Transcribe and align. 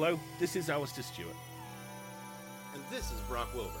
Hello, 0.00 0.20
this 0.38 0.54
is 0.54 0.68
Alasdair 0.68 1.02
Stuart. 1.02 1.34
And 2.72 2.80
this 2.88 3.10
is 3.10 3.18
Brock 3.22 3.52
Wilbur. 3.52 3.72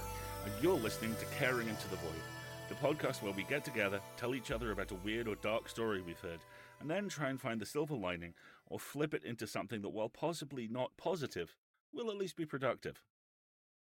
And 0.44 0.52
you're 0.60 0.74
listening 0.74 1.14
to 1.14 1.24
Caring 1.38 1.68
Into 1.68 1.88
the 1.90 1.94
Void, 1.94 2.20
the 2.68 2.74
podcast 2.74 3.22
where 3.22 3.32
we 3.32 3.44
get 3.44 3.64
together, 3.64 4.00
tell 4.16 4.34
each 4.34 4.50
other 4.50 4.72
about 4.72 4.90
a 4.90 4.96
weird 4.96 5.28
or 5.28 5.36
dark 5.36 5.68
story 5.68 6.02
we've 6.02 6.18
heard, 6.18 6.40
and 6.80 6.90
then 6.90 7.08
try 7.08 7.28
and 7.28 7.40
find 7.40 7.60
the 7.60 7.64
silver 7.64 7.94
lining 7.94 8.34
or 8.66 8.80
flip 8.80 9.14
it 9.14 9.22
into 9.22 9.46
something 9.46 9.80
that, 9.82 9.90
while 9.90 10.08
possibly 10.08 10.66
not 10.66 10.90
positive, 10.96 11.54
will 11.92 12.10
at 12.10 12.16
least 12.16 12.34
be 12.34 12.44
productive. 12.44 13.00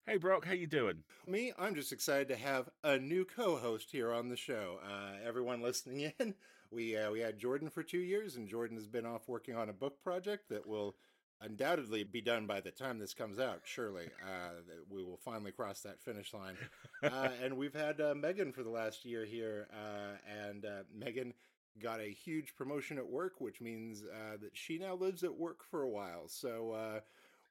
Hey 0.07 0.17
Brock, 0.17 0.45
how 0.45 0.53
you 0.53 0.65
doing? 0.65 1.03
Me, 1.27 1.53
I'm 1.59 1.75
just 1.75 1.91
excited 1.91 2.29
to 2.29 2.37
have 2.37 2.71
a 2.83 2.97
new 2.97 3.23
co-host 3.23 3.91
here 3.91 4.11
on 4.11 4.29
the 4.29 4.35
show. 4.35 4.79
Uh, 4.83 5.23
everyone 5.23 5.61
listening 5.61 6.11
in, 6.19 6.33
we 6.71 6.97
uh, 6.97 7.11
we 7.11 7.19
had 7.19 7.37
Jordan 7.37 7.69
for 7.69 7.83
two 7.83 7.99
years, 7.99 8.35
and 8.35 8.47
Jordan 8.47 8.77
has 8.77 8.87
been 8.87 9.05
off 9.05 9.27
working 9.27 9.55
on 9.55 9.69
a 9.69 9.73
book 9.73 10.01
project 10.01 10.49
that 10.49 10.65
will 10.65 10.95
undoubtedly 11.41 12.03
be 12.03 12.21
done 12.21 12.47
by 12.47 12.61
the 12.61 12.71
time 12.71 12.99
this 12.99 13.13
comes 13.13 13.39
out. 13.39 13.61
Surely, 13.63 14.05
uh, 14.23 14.61
we 14.89 15.03
will 15.03 15.19
finally 15.23 15.51
cross 15.51 15.81
that 15.81 16.01
finish 16.01 16.33
line. 16.33 16.55
Uh, 17.03 17.29
and 17.43 17.57
we've 17.57 17.75
had 17.75 17.99
uh, 18.01 18.13
Megan 18.15 18.51
for 18.51 18.63
the 18.63 18.69
last 18.69 19.05
year 19.05 19.25
here, 19.25 19.67
uh, 19.73 20.17
and 20.47 20.65
uh, 20.65 20.83
Megan 20.93 21.33
got 21.81 21.99
a 21.99 22.11
huge 22.11 22.55
promotion 22.55 22.97
at 22.97 23.07
work, 23.07 23.39
which 23.39 23.59
means 23.61 24.03
uh, 24.03 24.37
that 24.41 24.55
she 24.55 24.77
now 24.77 24.95
lives 24.95 25.23
at 25.23 25.35
work 25.35 25.63
for 25.69 25.83
a 25.83 25.89
while. 25.89 26.27
So 26.27 27.01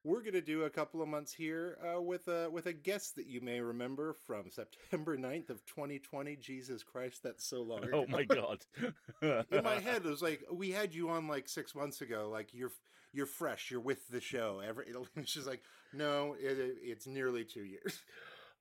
we're 0.05 0.21
going 0.21 0.35
to 0.35 0.43
do 0.43 0.65
a 0.65 0.71
couple 0.71 1.01
of 1.01 1.09
months 1.09 1.33
here 1.33 1.79
uh, 1.83 2.01
with 2.01 2.29
a 2.29 2.51
with 2.51 2.67
a 2.67 2.73
guest 2.73 3.17
that 3.17 3.27
you 3.27 3.41
may 3.41 3.61
remember 3.61 4.15
from 4.27 4.51
September 4.51 5.17
9th 5.19 5.51
of 5.51 5.65
2020. 5.65 6.37
Jesus 6.37 6.83
Christ, 6.83 7.23
that's 7.23 7.45
so 7.45 7.63
long. 7.63 7.89
Oh 7.93 8.07
my 8.07 8.25
god! 8.25 8.59
In 9.23 9.65
my 9.65 9.75
head, 9.81 10.03
it 10.05 10.09
was 10.09 10.23
like 10.23 10.45
we 10.53 10.71
had 10.71 10.95
you 10.95 11.09
on 11.09 11.27
like 11.27 11.49
six 11.49 11.75
months 11.75 12.03
ago. 12.03 12.29
Like 12.31 12.51
you're 12.53 12.73
you're 13.15 13.27
fresh. 13.27 13.71
You're 13.71 13.81
with 13.81 14.09
the 14.09 14.21
show. 14.21 14.61
Every 14.67 14.87
it's 15.17 15.33
just 15.33 15.47
like 15.47 15.63
no, 15.93 16.37
it, 16.39 16.77
it's 16.83 17.07
nearly 17.07 17.45
two 17.45 17.65
years. 17.65 18.03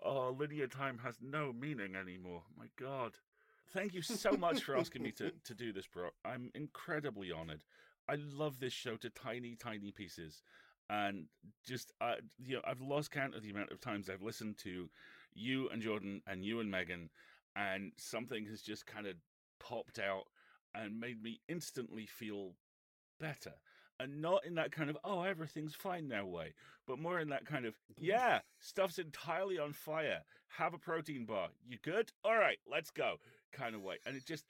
Oh, 0.05 0.35
linear 0.37 0.67
time 0.67 0.99
has 1.03 1.15
no 1.21 1.53
meaning 1.53 1.95
anymore. 1.95 2.43
My 2.57 2.65
God. 2.77 3.13
Thank 3.71 3.93
you 3.93 4.01
so 4.01 4.33
much 4.33 4.63
for 4.63 4.77
asking 4.77 5.01
me 5.01 5.11
to, 5.13 5.31
to 5.45 5.53
do 5.53 5.71
this, 5.71 5.87
bro. 5.87 6.09
I'm 6.25 6.51
incredibly 6.53 7.31
honored. 7.31 7.63
I 8.07 8.15
love 8.15 8.59
this 8.59 8.73
show 8.73 8.97
to 8.97 9.09
tiny, 9.09 9.55
tiny 9.55 9.91
pieces 9.91 10.43
and 10.89 11.25
just 11.65 11.91
uh, 12.01 12.15
you 12.37 12.55
know 12.55 12.61
I've 12.65 12.81
lost 12.81 13.11
count 13.11 13.35
of 13.35 13.41
the 13.41 13.49
amount 13.49 13.71
of 13.71 13.79
times 13.79 14.09
I've 14.09 14.21
listened 14.21 14.57
to 14.59 14.89
you 15.33 15.69
and 15.69 15.81
Jordan 15.81 16.21
and 16.27 16.43
you 16.43 16.59
and 16.59 16.69
Megan, 16.69 17.09
and 17.55 17.91
something 17.97 18.45
has 18.47 18.61
just 18.61 18.85
kind 18.85 19.07
of 19.07 19.15
popped 19.59 19.99
out 19.99 20.25
and 20.75 20.99
made 20.99 21.21
me 21.21 21.39
instantly 21.47 22.05
feel 22.05 22.53
better. 23.19 23.53
And 24.03 24.21
not 24.21 24.45
in 24.45 24.55
that 24.55 24.73
kind 24.73 24.89
of, 24.89 24.97
oh, 25.05 25.21
everything's 25.21 25.75
fine 25.75 26.09
now 26.09 26.25
way, 26.25 26.53
but 26.85 26.99
more 26.99 27.21
in 27.21 27.29
that 27.29 27.45
kind 27.45 27.65
of, 27.65 27.73
yeah, 27.97 28.39
stuff's 28.59 28.99
entirely 28.99 29.57
on 29.57 29.71
fire. 29.71 30.19
Have 30.57 30.73
a 30.73 30.77
protein 30.77 31.25
bar. 31.25 31.47
You 31.65 31.77
good? 31.81 32.11
All 32.25 32.35
right, 32.35 32.57
let's 32.69 32.91
go 32.91 33.15
kind 33.53 33.75
of 33.75 33.81
way. 33.81 33.99
And 34.05 34.17
it 34.17 34.25
just, 34.25 34.45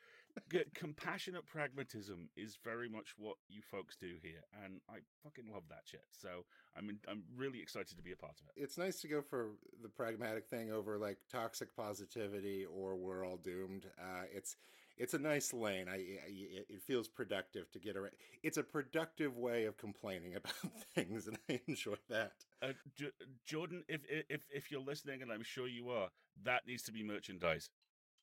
compassionate 0.74 1.46
pragmatism 1.46 2.30
is 2.36 2.58
very 2.64 2.90
much 2.90 3.14
what 3.16 3.36
you 3.48 3.62
folks 3.62 3.96
do 3.96 4.16
here, 4.24 4.42
and 4.64 4.82
I 4.90 5.00
fucking 5.24 5.52
love 5.54 5.64
that 5.70 5.84
shit. 5.86 6.06
So 6.12 6.46
I'm 6.76 6.90
in, 6.90 6.98
I'm 7.08 7.22
really 7.38 7.62
excited 7.62 7.96
to 7.96 8.04
be 8.04 8.12
a 8.12 8.16
part 8.16 8.40
of 8.42 8.48
it. 8.48 8.62
It's 8.62 8.80
nice 8.80 9.00
to 9.02 9.08
go 9.08 9.22
for 9.22 9.50
the 9.84 9.90
pragmatic 9.90 10.48
thing 10.48 10.72
over 10.72 10.98
like 10.98 11.20
toxic 11.32 11.76
positivity 11.76 12.66
or 12.66 12.96
we're 12.96 13.24
all 13.24 13.38
doomed. 13.38 13.86
Uh, 14.00 14.24
it's 14.34 14.56
it's 14.98 15.14
a 15.14 15.20
nice 15.20 15.54
lane. 15.54 15.88
I, 15.90 15.96
I, 15.96 16.28
it 16.28 16.82
feels 16.82 17.08
productive 17.08 17.72
to 17.72 17.80
get 17.80 17.96
around. 17.98 18.12
It's 18.44 18.58
a 18.58 18.64
productive 18.64 19.38
way 19.38 19.66
of 19.66 19.78
complaining 19.78 20.36
about 20.38 20.54
things, 20.96 21.28
and 21.28 21.38
I 21.50 21.60
enjoy 21.68 21.96
that. 22.10 22.34
Uh, 22.62 22.74
J- 22.98 23.12
Jordan, 23.46 23.84
if 23.88 24.02
if 24.10 24.42
if 24.50 24.72
you're 24.72 24.82
listening, 24.82 25.22
and 25.22 25.32
I'm 25.32 25.44
sure 25.44 25.68
you 25.68 25.90
are, 25.90 26.10
that 26.44 26.68
needs 26.68 26.84
to 26.84 26.92
be 26.92 27.04
merchandise 27.04 27.70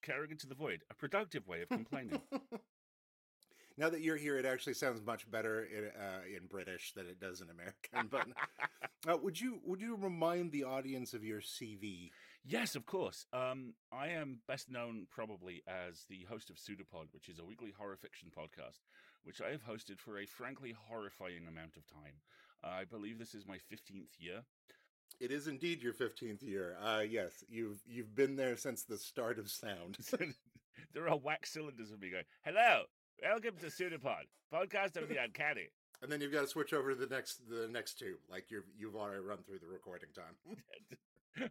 caring 0.02 0.30
into 0.30 0.46
the 0.46 0.54
void, 0.54 0.82
a 0.90 0.94
productive 0.94 1.46
way 1.46 1.62
of 1.62 1.68
complaining. 1.68 2.20
now 3.76 3.88
that 3.90 4.00
you're 4.00 4.16
here, 4.16 4.38
it 4.38 4.44
actually 4.46 4.74
sounds 4.74 5.00
much 5.04 5.30
better 5.30 5.64
in, 5.64 5.84
uh, 6.00 6.20
in 6.26 6.46
British 6.46 6.92
than 6.94 7.06
it 7.06 7.20
does 7.20 7.40
in 7.40 7.48
American. 7.50 8.08
But 8.10 8.26
uh, 9.12 9.18
would 9.22 9.40
you 9.40 9.60
would 9.64 9.80
you 9.80 9.96
remind 9.96 10.52
the 10.52 10.64
audience 10.64 11.14
of 11.14 11.24
your 11.24 11.40
CV? 11.40 12.10
Yes, 12.44 12.74
of 12.74 12.86
course. 12.86 13.26
Um, 13.32 13.74
I 13.92 14.08
am 14.08 14.38
best 14.48 14.70
known 14.70 15.06
probably 15.10 15.62
as 15.68 16.04
the 16.08 16.24
host 16.28 16.50
of 16.50 16.58
Pseudopod, 16.58 17.08
which 17.12 17.28
is 17.28 17.38
a 17.38 17.44
weekly 17.44 17.72
horror 17.76 17.96
fiction 17.96 18.30
podcast, 18.36 18.80
which 19.24 19.40
I 19.40 19.50
have 19.50 19.64
hosted 19.64 19.98
for 19.98 20.18
a 20.18 20.26
frankly 20.26 20.74
horrifying 20.88 21.46
amount 21.46 21.76
of 21.76 21.86
time. 21.86 22.14
Uh, 22.64 22.68
I 22.80 22.84
believe 22.84 23.18
this 23.18 23.34
is 23.34 23.46
my 23.46 23.56
15th 23.56 24.18
year. 24.18 24.42
It 25.20 25.30
is 25.30 25.48
indeed 25.48 25.82
your 25.82 25.92
fifteenth 25.92 26.42
year. 26.42 26.76
Uh 26.82 27.00
yes, 27.06 27.44
you've 27.46 27.80
you've 27.86 28.14
been 28.14 28.36
there 28.36 28.56
since 28.56 28.84
the 28.84 28.96
start 28.96 29.38
of 29.38 29.50
sound. 29.50 29.98
there 30.94 31.08
are 31.10 31.16
wax 31.18 31.52
cylinders 31.52 31.90
of 31.90 32.00
me 32.00 32.08
going, 32.08 32.24
"Hello, 32.42 32.84
welcome 33.22 33.56
to 33.60 33.70
Pseudopod, 33.70 34.24
podcast 34.50 34.96
of 34.96 35.10
the 35.10 35.16
uncanny." 35.22 35.68
And 36.00 36.10
then 36.10 36.22
you've 36.22 36.32
got 36.32 36.42
to 36.42 36.46
switch 36.46 36.72
over 36.72 36.94
to 36.94 36.96
the 36.98 37.14
next 37.14 37.46
the 37.50 37.68
next 37.68 37.98
two, 37.98 38.14
like 38.30 38.50
you've 38.50 38.64
you've 38.78 38.96
already 38.96 39.20
run 39.20 39.42
through 39.42 39.58
the 39.58 39.66
recording 39.66 40.08
time. 40.14 41.50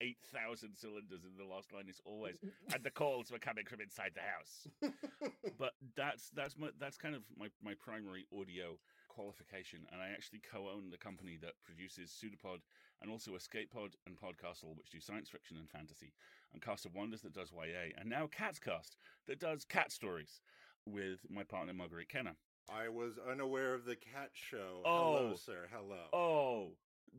Eight 0.00 0.18
thousand 0.32 0.74
cylinders, 0.76 1.24
and 1.24 1.38
the 1.38 1.44
last 1.44 1.72
line 1.72 1.88
is 1.88 2.00
always, 2.04 2.38
"And 2.72 2.82
the 2.82 2.90
calls 2.90 3.30
were 3.30 3.38
coming 3.38 3.64
from 3.66 3.80
inside 3.80 4.12
the 4.14 4.22
house." 4.22 4.66
but 5.58 5.72
that's 5.96 6.30
that's 6.30 6.56
my 6.56 6.68
that's 6.78 6.96
kind 6.96 7.14
of 7.14 7.22
my 7.38 7.48
my 7.62 7.74
primary 7.74 8.26
audio 8.32 8.78
qualification, 9.08 9.80
and 9.92 10.00
I 10.00 10.08
actually 10.08 10.40
co-own 10.40 10.90
the 10.90 10.96
company 10.96 11.36
that 11.42 11.52
produces 11.64 12.10
Pseudopod 12.10 12.60
and 13.02 13.10
also 13.10 13.34
Escape 13.34 13.72
Pod 13.72 13.96
and 14.06 14.16
Podcastle, 14.16 14.76
which 14.76 14.90
do 14.90 15.00
science 15.00 15.28
fiction 15.28 15.56
and 15.58 15.68
fantasy, 15.68 16.12
and 16.52 16.62
Cast 16.62 16.86
of 16.86 16.94
Wonders 16.94 17.22
that 17.22 17.34
does 17.34 17.52
YA, 17.52 17.92
and 17.98 18.08
now 18.08 18.26
Catscast 18.26 18.96
that 19.26 19.40
does 19.40 19.64
cat 19.64 19.92
stories 19.92 20.40
with 20.86 21.20
my 21.28 21.42
partner 21.42 21.74
Marguerite 21.74 22.08
Kenner. 22.08 22.36
I 22.68 22.88
was 22.88 23.18
unaware 23.28 23.74
of 23.74 23.84
the 23.84 23.96
cat 23.96 24.30
show. 24.32 24.82
Oh, 24.84 25.16
Hello, 25.16 25.34
sir. 25.34 25.68
Hello. 25.72 26.04
Oh, 26.12 26.72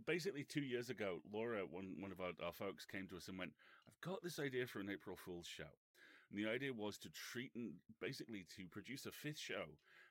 basically 0.05 0.43
two 0.43 0.61
years 0.61 0.89
ago, 0.89 1.19
Laura, 1.31 1.61
one 1.69 1.95
one 1.99 2.11
of 2.11 2.21
our, 2.21 2.31
our 2.45 2.53
folks, 2.53 2.85
came 2.85 3.07
to 3.07 3.17
us 3.17 3.27
and 3.27 3.37
went, 3.37 3.51
"I've 3.87 4.01
got 4.01 4.23
this 4.23 4.39
idea 4.39 4.67
for 4.67 4.79
an 4.79 4.89
April 4.89 5.15
Fool's 5.15 5.47
show." 5.47 5.71
And 6.31 6.39
the 6.39 6.49
idea 6.49 6.71
was 6.71 6.97
to 6.99 7.09
treat 7.09 7.51
and 7.55 7.73
basically 7.99 8.45
to 8.55 8.65
produce 8.67 9.05
a 9.05 9.11
fifth 9.11 9.39
show 9.39 9.65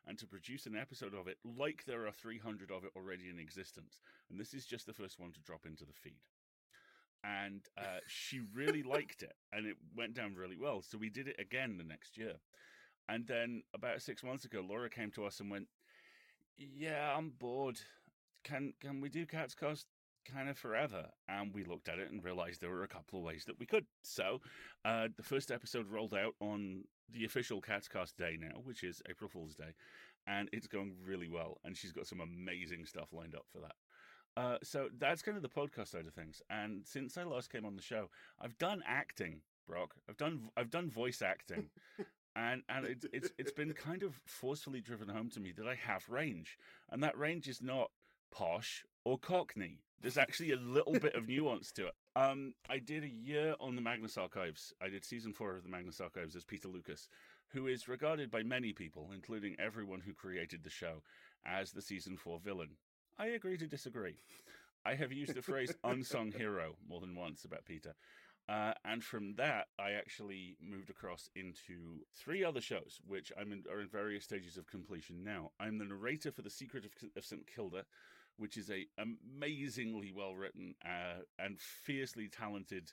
and 0.07 0.19
to 0.19 0.27
produce 0.27 0.67
an 0.67 0.77
episode 0.77 1.15
of 1.15 1.29
it 1.29 1.39
like 1.45 1.85
there 1.87 2.07
are 2.07 2.13
300 2.13 2.71
of 2.71 2.85
it 2.85 2.93
already 2.95 3.31
in 3.31 3.39
existence. 3.39 4.01
And 4.31 4.39
this 4.39 4.53
is 4.53 4.67
just 4.67 4.87
the 4.87 4.93
first 4.93 5.19
one 5.19 5.33
to 5.33 5.41
drop 5.41 5.65
into 5.65 5.85
the 5.85 5.93
feed. 5.93 6.21
And 7.25 7.63
uh, 7.77 8.01
she 8.07 8.41
really 8.55 8.83
liked 8.83 9.23
it 9.23 9.35
and 9.53 9.67
it 9.67 9.77
went 9.97 10.15
down 10.15 10.35
really 10.35 10.57
well. 10.57 10.83
So 10.83 10.99
we 10.99 11.09
did 11.11 11.27
it 11.27 11.37
again 11.39 11.79
the 11.79 11.85
next 11.85 12.19
year. 12.19 12.35
And 13.09 13.27
then 13.27 13.63
about 13.75 14.03
six 14.03 14.23
months 14.23 14.45
ago, 14.45 14.65
Laura 14.67 14.91
came 14.91 15.11
to 15.13 15.25
us 15.25 15.41
and 15.41 15.51
went, 15.51 15.69
Yeah, 16.57 17.15
I'm 17.17 17.31
bored. 17.31 17.81
Can 18.45 18.75
can 18.81 19.01
we 19.01 19.09
do 19.09 19.27
Cats 19.27 19.55
Cast 19.55 19.87
kind 20.25 20.49
of 20.49 20.59
forever. 20.59 21.06
And 21.28 21.53
we 21.53 21.65
looked 21.65 21.89
at 21.89 21.99
it 21.99 22.11
and 22.11 22.23
realized 22.23 22.61
there 22.61 22.71
were 22.71 22.84
a 22.84 22.89
couple 22.89 23.19
of 23.19 23.25
ways 23.25 23.45
that 23.47 23.59
we 23.59 23.67
could. 23.67 23.87
So 24.03 24.41
uh, 24.84 25.09
the 25.16 25.22
first 25.22 25.51
episode 25.51 25.91
rolled 25.91 26.15
out 26.15 26.34
on 26.41 26.84
the 27.13 27.25
official 27.25 27.60
Cats 27.60 27.89
Cast 27.89 28.16
day 28.16 28.37
now, 28.39 28.60
which 28.65 28.84
is 28.84 29.03
April 29.09 29.28
Fool's 29.28 29.54
Day. 29.54 29.75
And 30.27 30.48
it's 30.53 30.66
going 30.66 30.95
really 31.04 31.28
well. 31.28 31.59
And 31.65 31.77
she's 31.77 31.92
got 31.92 32.07
some 32.07 32.21
amazing 32.21 32.84
stuff 32.84 33.13
lined 33.13 33.34
up 33.34 33.47
for 33.53 33.60
that. 33.60 33.75
Uh, 34.37 34.59
so 34.63 34.89
that's 34.98 35.22
kind 35.22 35.37
of 35.37 35.42
the 35.42 35.48
podcast 35.48 35.89
side 35.89 36.07
of 36.07 36.15
things. 36.15 36.41
And 36.51 36.83
since 36.87 37.16
I 37.16 37.25
last 37.25 37.51
came 37.51 37.65
on 37.65 37.77
the 37.77 37.83
show, 37.83 38.10
I've 38.41 38.57
done 38.59 38.83
acting, 38.87 39.41
Brock. 39.66 39.95
I've 40.09 40.16
done 40.16 40.51
I've 40.57 40.71
done 40.71 40.89
voice 40.89 41.21
acting. 41.21 41.69
and 42.37 42.63
and 42.69 42.87
it's 42.87 43.07
it's 43.13 43.31
it's 43.39 43.51
been 43.51 43.72
kind 43.72 44.04
of 44.04 44.21
forcefully 44.27 44.81
driven 44.81 45.09
home 45.09 45.31
to 45.31 45.41
me 45.41 45.53
that 45.57 45.66
I 45.66 45.75
have 45.75 46.09
range, 46.09 46.59
and 46.91 47.03
that 47.03 47.19
range 47.19 47.48
is 47.48 47.60
not 47.60 47.91
posh 48.30 48.84
or 49.04 49.18
cockney. 49.18 49.82
There's 50.00 50.18
actually 50.18 50.53
a 50.53 50.56
little 50.56 50.94
bit 50.94 51.15
of 51.15 51.28
nuance 51.28 51.72
to 51.72 51.88
it. 51.88 51.94
Um, 52.16 52.54
I 52.68 52.78
did 52.78 53.04
a 53.04 53.09
year 53.09 53.54
on 53.60 53.77
the 53.77 53.82
Magnus 53.82 54.16
Archives. 54.16 54.72
I 54.82 54.88
did 54.88 55.04
season 55.04 55.32
four 55.32 55.56
of 55.56 55.62
the 55.62 55.68
Magnus 55.68 56.00
Archives 56.00 56.34
as 56.34 56.44
Peter 56.44 56.68
Lucas, 56.68 57.09
who 57.53 57.66
is 57.66 57.88
regarded 57.88 58.30
by 58.30 58.42
many 58.42 58.72
people, 58.72 59.10
including 59.15 59.56
everyone 59.59 60.00
who 60.00 60.15
created 60.15 60.65
the 60.65 60.71
show, 60.71 61.03
as 61.44 61.72
the 61.72 61.82
season 61.82 62.16
four 62.16 62.38
villain. 62.38 62.71
I 63.18 63.27
agree 63.27 63.59
to 63.59 63.66
disagree. 63.66 64.16
I 64.84 64.94
have 64.94 65.12
used 65.12 65.34
the 65.34 65.42
phrase 65.42 65.74
unsung 65.84 66.32
hero 66.32 66.77
more 66.88 67.00
than 67.00 67.15
once 67.15 67.44
about 67.44 67.66
Peter. 67.66 67.94
Uh, 68.48 68.72
and 68.84 69.04
from 69.04 69.34
that, 69.36 69.68
I 69.78 69.92
actually 69.92 70.56
moved 70.60 70.91
across 70.91 71.28
into 71.36 72.00
three 72.16 72.42
other 72.42 72.60
shows, 72.60 73.00
which 73.06 73.30
I'm 73.38 73.53
in, 73.53 73.62
are 73.71 73.80
in 73.80 73.88
various 73.88 74.24
stages 74.24 74.56
of 74.56 74.66
completion 74.66 75.22
now. 75.22 75.53
I'm 75.60 75.78
the 75.78 75.84
narrator 75.84 76.32
for 76.32 76.42
The 76.42 76.50
Secret 76.50 76.84
of, 76.84 76.91
of 77.16 77.24
St. 77.24 77.47
Kilda, 77.47 77.84
which 78.41 78.57
is 78.57 78.71
a 78.71 78.87
amazingly 78.98 80.10
well 80.10 80.34
written 80.34 80.75
uh, 80.84 81.21
and 81.39 81.60
fiercely 81.60 82.28
talented 82.28 82.91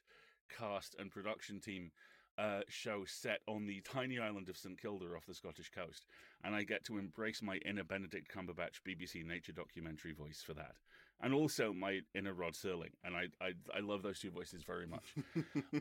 cast 0.50 0.96
and 1.00 1.10
production 1.10 1.60
team 1.60 1.92
uh, 2.38 2.60
show 2.68 3.04
set 3.06 3.40
on 3.48 3.66
the 3.66 3.82
tiny 3.82 4.20
island 4.20 4.48
of 4.50 4.58
St 4.58 4.80
Kilda 4.80 5.06
off 5.16 5.26
the 5.26 5.34
Scottish 5.34 5.72
coast, 5.72 6.06
and 6.44 6.54
I 6.54 6.64
get 6.64 6.84
to 6.86 7.00
embrace 7.00 7.42
my 7.42 7.58
inner 7.66 7.84
Benedict 7.84 8.32
Cumberbatch 8.32 8.82
BBC 8.88 9.26
nature 9.26 9.54
documentary 9.54 10.14
voice 10.14 10.44
for 10.46 10.54
that, 10.54 10.76
and 11.20 11.34
also 11.34 11.74
my 11.74 12.02
inner 12.14 12.34
Rod 12.34 12.54
Serling, 12.54 12.94
and 13.04 13.16
I 13.16 13.26
I, 13.42 13.54
I 13.76 13.80
love 13.80 14.04
those 14.04 14.20
two 14.20 14.30
voices 14.30 14.64
very 14.64 14.86
much. 14.86 15.16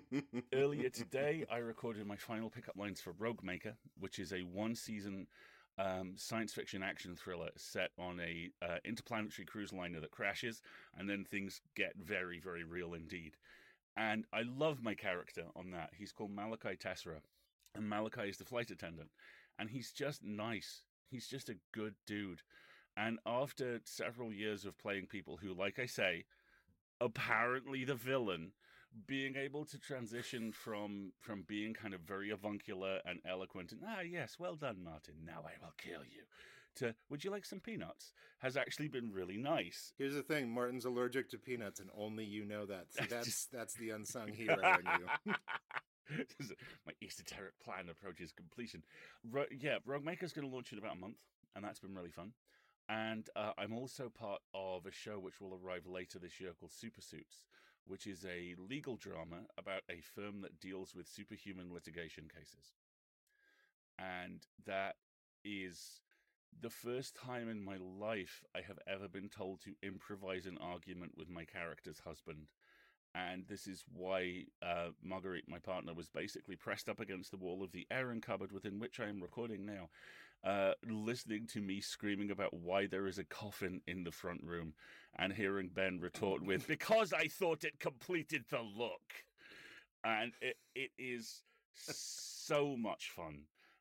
Earlier 0.55 0.89
today, 0.89 1.45
I 1.51 1.59
recorded 1.59 2.07
my 2.07 2.17
final 2.17 2.49
pickup 2.49 2.79
lines 2.79 3.01
for 3.01 3.13
Rogue 3.19 3.43
Maker, 3.43 3.77
which 3.99 4.19
is 4.19 4.33
a 4.33 4.41
one 4.41 4.75
season 4.75 5.27
um, 5.79 6.15
science 6.17 6.53
fiction 6.53 6.83
action 6.83 7.17
thriller 7.17 7.51
set 7.57 7.91
on 7.99 8.21
a 8.21 8.51
uh, 8.65 8.79
interplanetary 8.85 9.45
cruise 9.45 9.73
liner 9.73 10.01
that 10.01 10.11
crashes, 10.11 10.63
and 10.97 11.09
then 11.09 11.25
things 11.25 11.61
get 11.75 11.93
very, 11.97 12.39
very 12.39 12.65
real 12.65 12.95
indeed. 12.95 13.37
And 13.97 14.25
I 14.33 14.43
love 14.43 14.83
my 14.83 14.95
character 14.95 15.45
on 15.55 15.71
that. 15.71 15.91
He's 15.97 16.13
called 16.13 16.31
Malachi 16.31 16.77
Tessera, 16.77 17.21
and 17.75 17.89
Malachi 17.89 18.29
is 18.29 18.37
the 18.37 18.45
flight 18.45 18.71
attendant, 18.71 19.11
and 19.59 19.71
he's 19.71 19.93
just 19.93 20.23
nice. 20.23 20.83
He's 21.11 21.29
just 21.29 21.49
a 21.49 21.59
good 21.73 21.95
dude. 22.07 22.43
And 22.97 23.19
after 23.27 23.81
several 23.85 24.33
years 24.33 24.65
of 24.65 24.79
playing 24.79 25.07
people 25.07 25.37
who, 25.37 25.53
like 25.53 25.79
I 25.79 25.87
say, 25.87 26.25
apparently 27.01 27.85
the 27.85 27.95
villain, 27.95 28.53
being 29.07 29.37
able 29.37 29.65
to 29.65 29.79
transition 29.79 30.53
from 30.53 31.13
from 31.21 31.43
being 31.47 31.75
kind 31.75 31.95
of 31.95 32.01
very 32.01 32.31
avuncular 32.31 33.01
and 33.05 33.21
eloquent 33.29 33.73
and 33.73 33.81
ah 33.87 34.01
yes 34.01 34.37
well 34.39 34.57
done 34.57 34.83
martin. 34.83 35.15
Now 35.25 35.45
i 35.45 35.53
will 35.63 35.75
kill 35.77 36.03
you 36.05 36.23
to 36.77 36.95
would 37.11 37.25
you 37.25 37.31
like 37.31 37.45
some 37.45 37.61
peanuts? 37.61 38.13
has 38.39 38.57
actually 38.57 38.89
been 38.89 39.11
really 39.13 39.37
nice. 39.37 39.93
Here's 39.99 40.15
the 40.15 40.23
thing: 40.23 40.51
Martin's 40.51 40.85
allergic 40.85 41.31
to 41.31 41.39
peanuts, 41.39 41.81
and 41.81 41.89
only 41.97 42.25
you 42.25 42.45
know 42.45 42.67
that. 42.67 42.87
So 42.91 43.05
that's 43.11 43.47
that's 43.47 43.75
the 43.75 43.91
unsung 43.91 44.29
hero 44.33 44.59
in 44.79 44.85
you. 45.01 45.35
my 46.87 46.93
esoteric 47.03 47.59
plan 47.65 47.89
approaches 47.91 48.33
completion. 48.33 48.83
Ro- 49.31 49.47
yeah 49.59 49.79
rogue 49.85 50.05
maker's 50.05 50.33
going 50.33 50.49
to 50.49 50.55
launch 50.55 50.73
in 50.73 50.79
about 50.79 50.97
a 50.97 51.01
month 51.01 51.17
and 51.55 51.65
that's 51.65 51.81
been 51.81 51.95
really 51.95 52.11
fun. 52.11 52.33
And 52.89 53.29
uh, 53.35 53.51
i'm 53.59 53.73
also 53.73 54.09
part 54.09 54.41
of 54.55 54.87
a 54.87 54.93
show 54.93 55.19
which 55.19 55.41
will 55.41 55.59
arrive 55.61 55.87
later 55.87 56.21
this 56.21 56.39
year 56.41 56.53
called 56.59 56.71
super 56.73 57.01
suits 57.01 57.43
which 57.87 58.07
is 58.07 58.25
a 58.25 58.55
legal 58.59 58.97
drama 58.97 59.47
about 59.59 59.83
a 59.91 60.01
firm 60.01 60.41
that 60.43 60.61
deals 60.61 60.95
with 60.95 61.09
superhuman 61.09 61.73
litigation 61.73 62.25
cases. 62.35 62.75
And 63.99 64.43
that 64.67 64.97
is 65.45 66.01
the 66.61 66.71
first 66.71 67.15
time 67.15 67.49
in 67.49 67.63
my 67.63 67.77
life 67.77 68.43
I 68.55 68.61
have 68.67 68.79
ever 68.87 69.09
been 69.09 69.29
told 69.29 69.61
to 69.63 69.75
improvise 69.83 70.47
an 70.47 70.59
argument 70.61 71.13
with 71.17 71.29
my 71.29 71.45
character's 71.45 72.01
husband. 72.01 72.49
And 73.15 73.47
this 73.47 73.67
is 73.67 73.85
why 73.95 74.45
uh, 74.63 74.89
Marguerite, 75.03 75.49
my 75.49 75.59
partner, 75.59 75.95
was 75.95 76.09
basically 76.09 76.57
pressed 76.57 76.89
up 76.89 77.01
against 77.01 77.31
the 77.31 77.39
wall 77.39 77.63
of 77.63 77.73
the 77.73 77.87
airing 77.91 78.21
cupboard 78.21 78.53
within 78.53 78.79
which 78.79 79.01
I 79.01 79.09
am 79.09 79.23
recording 79.23 79.65
now, 79.65 79.89
uh, 80.45 80.73
listening 80.87 81.47
to 81.53 81.61
me 81.61 81.81
screaming 81.81 82.31
about 82.31 82.53
why 82.53 82.87
there 82.87 83.07
is 83.07 83.19
a 83.19 83.25
coffin 83.25 83.81
in 83.87 84.05
the 84.05 84.13
front 84.13 84.43
room 84.45 84.75
and 85.19 85.33
hearing 85.33 85.71
Ben 85.73 85.99
retort 86.01 86.43
with, 86.43 86.67
because 86.67 87.13
I 87.13 87.29
thought 87.29 87.65
it 87.65 87.79
completed 87.81 88.45
the 88.51 88.61
look. 88.61 89.25
And 90.05 90.33
it, 90.41 90.57
it 90.75 90.91
is 90.99 91.43
so 91.73 92.77
much 92.77 93.11
fun. 93.11 93.41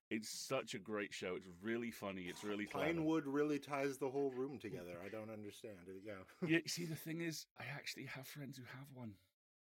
It's 0.09 0.29
such 0.29 0.75
a 0.75 0.79
great 0.79 1.13
show. 1.13 1.35
It's 1.35 1.47
really 1.61 1.91
funny. 1.91 2.23
It's 2.23 2.43
really 2.43 2.65
clever. 2.65 2.87
Pinewood 2.87 3.25
really 3.25 3.59
ties 3.59 3.97
the 3.97 4.09
whole 4.09 4.31
room 4.35 4.59
together. 4.59 4.97
I 5.03 5.09
don't 5.09 5.31
understand. 5.31 5.75
Yeah. 6.05 6.13
Yeah, 6.47 6.59
see, 6.67 6.85
the 6.85 6.95
thing 6.95 7.21
is, 7.21 7.47
I 7.59 7.63
actually 7.75 8.05
have 8.05 8.27
friends 8.27 8.57
who 8.57 8.63
have 8.77 8.87
one. 8.93 9.13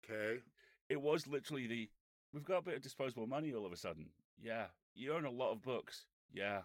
Okay. 0.03 0.41
It 0.89 0.99
was 0.99 1.27
literally 1.27 1.67
the, 1.67 1.89
we've 2.33 2.43
got 2.43 2.57
a 2.57 2.61
bit 2.63 2.75
of 2.75 2.81
disposable 2.81 3.27
money 3.27 3.53
all 3.53 3.65
of 3.65 3.71
a 3.71 3.77
sudden. 3.77 4.07
Yeah. 4.41 4.65
You 4.95 5.13
own 5.13 5.25
a 5.25 5.31
lot 5.31 5.51
of 5.51 5.61
books. 5.61 6.05
Yeah. 6.33 6.61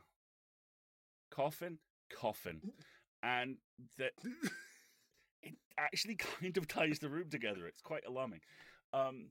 Coffin? 1.31 1.79
Coffin. 2.11 2.61
And 3.23 3.57
that 3.99 4.13
it 5.47 5.55
actually 5.79 6.17
kind 6.41 6.57
of 6.57 6.69
ties 6.69 6.99
the 6.99 7.09
room 7.09 7.31
together. 7.31 7.67
It's 7.67 7.83
quite 7.83 8.05
alarming. 8.07 8.41
Um, 8.93 9.27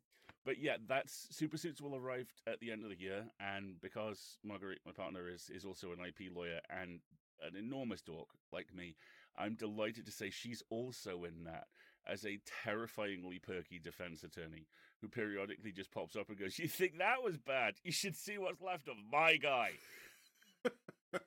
but 0.45 0.59
yeah, 0.59 0.77
that's 0.87 1.27
Super 1.31 1.57
Suits 1.57 1.81
will 1.81 1.95
arrive 1.95 2.31
at 2.47 2.59
the 2.59 2.71
end 2.71 2.83
of 2.83 2.89
the 2.89 2.99
year, 2.99 3.25
and 3.39 3.81
because 3.81 4.37
Marguerite, 4.43 4.79
my 4.85 4.91
partner, 4.91 5.27
is 5.27 5.49
is 5.53 5.65
also 5.65 5.91
an 5.91 5.99
IP 6.05 6.31
lawyer 6.35 6.59
and 6.69 6.99
an 7.41 7.57
enormous 7.57 8.01
dork 8.01 8.29
like 8.53 8.73
me, 8.73 8.95
I'm 9.37 9.55
delighted 9.55 10.05
to 10.05 10.11
say 10.11 10.29
she's 10.29 10.63
also 10.69 11.23
in 11.23 11.43
that 11.45 11.65
as 12.07 12.25
a 12.25 12.39
terrifyingly 12.63 13.39
perky 13.39 13.79
defense 13.79 14.23
attorney 14.23 14.67
who 15.01 15.07
periodically 15.07 15.71
just 15.71 15.91
pops 15.91 16.15
up 16.15 16.29
and 16.29 16.37
goes, 16.37 16.59
"You 16.59 16.67
think 16.67 16.99
that 16.99 17.23
was 17.23 17.37
bad? 17.37 17.75
You 17.83 17.91
should 17.91 18.15
see 18.15 18.37
what's 18.37 18.61
left 18.61 18.87
of 18.87 18.95
my 19.11 19.37
guy." 19.37 19.71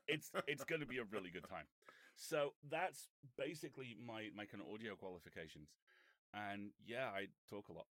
it's 0.07 0.31
it's 0.47 0.65
going 0.65 0.81
to 0.81 0.87
be 0.87 0.99
a 0.99 1.05
really 1.05 1.31
good 1.31 1.49
time. 1.49 1.67
So 2.19 2.53
that's 2.69 3.09
basically 3.39 3.97
my 4.05 4.29
my 4.37 4.45
kind 4.45 4.63
of 4.63 4.73
audio 4.75 4.95
qualifications, 4.97 5.69
and 6.35 6.71
yeah, 6.87 7.07
I 7.15 7.29
talk 7.49 7.69
a 7.69 7.73
lot. 7.73 7.87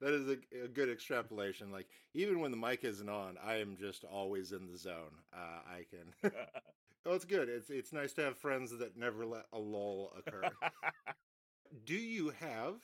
That 0.00 0.12
is 0.12 0.28
a, 0.28 0.64
a 0.64 0.68
good 0.68 0.88
extrapolation. 0.88 1.72
Like 1.72 1.88
even 2.14 2.40
when 2.40 2.52
the 2.52 2.56
mic 2.56 2.84
isn't 2.84 3.08
on, 3.08 3.36
I 3.44 3.56
am 3.56 3.76
just 3.76 4.04
always 4.04 4.52
in 4.52 4.70
the 4.70 4.78
zone. 4.78 5.18
Uh, 5.34 5.60
I 5.68 5.84
can. 5.90 6.32
oh, 7.06 7.14
it's 7.14 7.24
good. 7.24 7.48
It's 7.48 7.68
it's 7.68 7.92
nice 7.92 8.12
to 8.14 8.22
have 8.22 8.38
friends 8.38 8.76
that 8.78 8.96
never 8.96 9.26
let 9.26 9.46
a 9.52 9.58
lull 9.58 10.12
occur. 10.16 10.42
Do 11.84 11.94
you 11.94 12.30
have, 12.38 12.74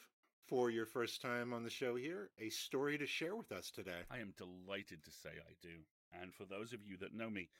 for 0.46 0.70
your 0.70 0.86
first 0.86 1.20
time 1.20 1.52
on 1.52 1.62
the 1.62 1.70
show 1.70 1.94
here, 1.94 2.30
a 2.40 2.48
story 2.48 2.96
to 2.98 3.06
share 3.06 3.36
with 3.36 3.52
us 3.52 3.70
today? 3.70 4.00
I 4.10 4.18
am 4.18 4.32
delighted 4.36 5.04
to 5.04 5.10
say 5.10 5.28
I 5.28 5.52
do. 5.60 5.84
And 6.22 6.32
for 6.32 6.46
those 6.46 6.72
of 6.72 6.80
you 6.86 6.96
that 6.98 7.14
know 7.14 7.28
me, 7.28 7.50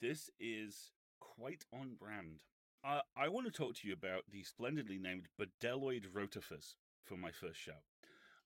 this 0.00 0.30
is 0.38 0.92
quite 1.20 1.64
on 1.72 1.94
brand. 1.98 2.42
Uh, 2.84 3.00
I 3.16 3.28
want 3.28 3.46
to 3.46 3.52
talk 3.52 3.74
to 3.76 3.88
you 3.88 3.94
about 3.94 4.22
the 4.30 4.42
splendidly 4.42 4.98
named 4.98 5.28
Bdelloid 5.38 6.06
rotifers 6.12 6.74
for 7.04 7.16
my 7.16 7.30
first 7.30 7.58
show. 7.58 7.82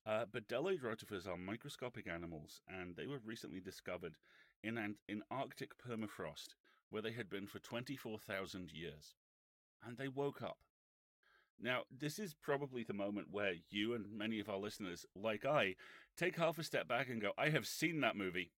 Uh, 0.06 0.24
rotifers 0.24 1.26
are 1.26 1.36
microscopic 1.36 2.08
animals, 2.08 2.62
and 2.68 2.96
they 2.96 3.06
were 3.06 3.20
recently 3.24 3.60
discovered 3.60 4.16
in 4.62 4.78
an, 4.78 4.96
in 5.08 5.22
Arctic 5.30 5.72
permafrost, 5.78 6.54
where 6.88 7.02
they 7.02 7.12
had 7.12 7.28
been 7.28 7.46
for 7.46 7.58
24,000 7.58 8.72
years. 8.72 9.14
And 9.84 9.96
they 9.96 10.08
woke 10.08 10.42
up. 10.42 10.58
Now, 11.62 11.82
this 11.90 12.18
is 12.18 12.34
probably 12.34 12.84
the 12.84 12.94
moment 12.94 13.28
where 13.30 13.54
you 13.68 13.92
and 13.92 14.06
many 14.10 14.40
of 14.40 14.48
our 14.48 14.56
listeners, 14.56 15.04
like 15.14 15.44
I, 15.44 15.74
take 16.16 16.36
half 16.36 16.58
a 16.58 16.62
step 16.62 16.88
back 16.88 17.08
and 17.08 17.20
go, 17.20 17.32
I 17.36 17.50
have 17.50 17.66
seen 17.66 18.00
that 18.00 18.16
movie 18.16 18.52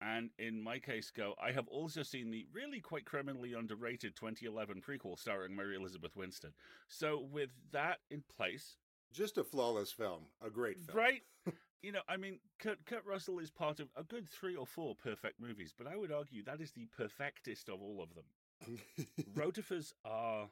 and 0.00 0.30
in 0.38 0.62
my 0.62 0.78
case 0.78 1.10
go 1.10 1.34
i 1.42 1.50
have 1.50 1.68
also 1.68 2.02
seen 2.02 2.30
the 2.30 2.46
really 2.52 2.80
quite 2.80 3.04
criminally 3.04 3.54
underrated 3.54 4.14
2011 4.14 4.80
prequel 4.80 5.18
starring 5.18 5.54
mary 5.54 5.76
elizabeth 5.76 6.14
winstead. 6.16 6.52
So 6.88 7.26
with 7.30 7.50
that 7.72 7.98
in 8.10 8.22
place 8.36 8.76
just 9.12 9.38
a 9.38 9.44
flawless 9.44 9.92
film 9.92 10.26
a 10.44 10.50
great 10.50 10.80
film. 10.80 10.98
Right? 10.98 11.22
You 11.80 11.92
know 11.92 12.00
i 12.08 12.16
mean 12.16 12.40
kurt, 12.58 12.84
kurt 12.86 13.06
russell 13.06 13.38
is 13.38 13.50
part 13.50 13.78
of 13.78 13.88
a 13.94 14.02
good 14.02 14.28
three 14.28 14.56
or 14.56 14.66
four 14.66 14.96
perfect 14.96 15.40
movies 15.40 15.72
but 15.78 15.86
i 15.86 15.94
would 15.94 16.10
argue 16.10 16.42
that 16.42 16.60
is 16.60 16.72
the 16.72 16.86
perfectest 16.96 17.68
of 17.68 17.80
all 17.80 18.02
of 18.02 18.16
them. 18.16 18.24
Rotifers 19.34 19.92
are 20.04 20.48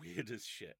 weird 0.00 0.30
as 0.30 0.44
shit. 0.44 0.76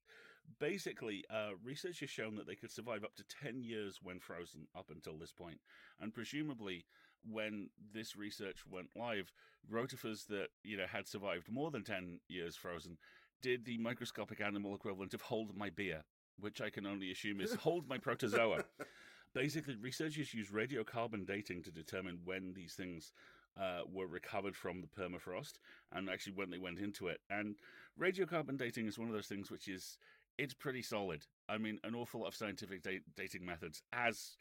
Basically, 0.59 1.23
uh, 1.29 1.51
research 1.63 1.99
has 1.99 2.09
shown 2.09 2.35
that 2.35 2.47
they 2.47 2.55
could 2.55 2.71
survive 2.71 3.03
up 3.03 3.15
to 3.15 3.23
10 3.43 3.61
years 3.61 3.99
when 4.01 4.19
frozen 4.19 4.67
up 4.75 4.89
until 4.89 5.17
this 5.17 5.31
point. 5.31 5.59
And 5.99 6.13
presumably, 6.13 6.85
when 7.29 7.69
this 7.93 8.15
research 8.15 8.63
went 8.69 8.89
live, 8.95 9.31
rotifers 9.71 10.27
that, 10.27 10.47
you 10.63 10.77
know, 10.77 10.85
had 10.87 11.07
survived 11.07 11.51
more 11.51 11.71
than 11.71 11.83
10 11.83 12.19
years 12.27 12.55
frozen 12.55 12.97
did 13.41 13.65
the 13.65 13.77
microscopic 13.77 14.41
animal 14.41 14.75
equivalent 14.75 15.13
of 15.13 15.21
hold 15.21 15.55
my 15.55 15.69
beer, 15.69 16.03
which 16.39 16.61
I 16.61 16.69
can 16.69 16.85
only 16.85 17.11
assume 17.11 17.41
is 17.41 17.53
hold 17.55 17.87
my 17.87 17.97
protozoa. 17.97 18.63
Basically, 19.33 19.75
researchers 19.75 20.33
use 20.33 20.49
radiocarbon 20.49 21.25
dating 21.25 21.63
to 21.63 21.71
determine 21.71 22.19
when 22.25 22.53
these 22.53 22.73
things 22.73 23.13
uh, 23.59 23.81
were 23.91 24.07
recovered 24.07 24.55
from 24.55 24.81
the 24.81 24.87
permafrost 24.87 25.53
and 25.91 26.09
actually 26.09 26.33
when 26.33 26.49
they 26.49 26.57
went 26.57 26.79
into 26.79 27.07
it. 27.07 27.19
And 27.29 27.55
radiocarbon 27.99 28.57
dating 28.57 28.87
is 28.87 28.97
one 28.97 29.07
of 29.07 29.13
those 29.13 29.27
things 29.27 29.51
which 29.51 29.67
is 29.67 29.97
it's 30.37 30.53
pretty 30.53 30.81
solid. 30.81 31.25
I 31.47 31.57
mean, 31.57 31.79
an 31.83 31.95
awful 31.95 32.21
lot 32.21 32.27
of 32.27 32.35
scientific 32.35 32.81
da- 32.81 33.01
dating 33.15 33.45
methods, 33.45 33.83
as 33.93 34.37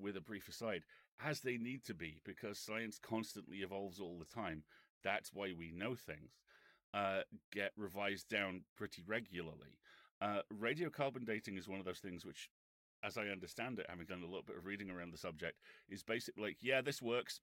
with 0.00 0.16
a 0.16 0.20
brief 0.20 0.48
aside, 0.48 0.84
as 1.24 1.40
they 1.40 1.56
need 1.56 1.84
to 1.84 1.94
be, 1.94 2.20
because 2.24 2.58
science 2.58 2.98
constantly 2.98 3.58
evolves 3.58 4.00
all 4.00 4.18
the 4.18 4.34
time. 4.34 4.64
That's 5.02 5.32
why 5.32 5.52
we 5.56 5.72
know 5.72 5.94
things. 5.94 6.40
Uh, 6.92 7.20
get 7.52 7.72
revised 7.76 8.28
down 8.28 8.62
pretty 8.76 9.02
regularly. 9.06 9.78
Uh, 10.20 10.40
radiocarbon 10.52 11.24
dating 11.24 11.56
is 11.56 11.68
one 11.68 11.78
of 11.78 11.84
those 11.84 12.00
things 12.00 12.26
which, 12.26 12.50
as 13.04 13.16
I 13.16 13.26
understand 13.26 13.78
it, 13.78 13.86
having 13.88 14.06
done 14.06 14.22
a 14.22 14.26
little 14.26 14.42
bit 14.42 14.56
of 14.56 14.66
reading 14.66 14.90
around 14.90 15.12
the 15.12 15.18
subject, 15.18 15.58
is 15.88 16.02
basically 16.02 16.42
like, 16.42 16.56
yeah, 16.60 16.80
this 16.80 17.00
works. 17.00 17.40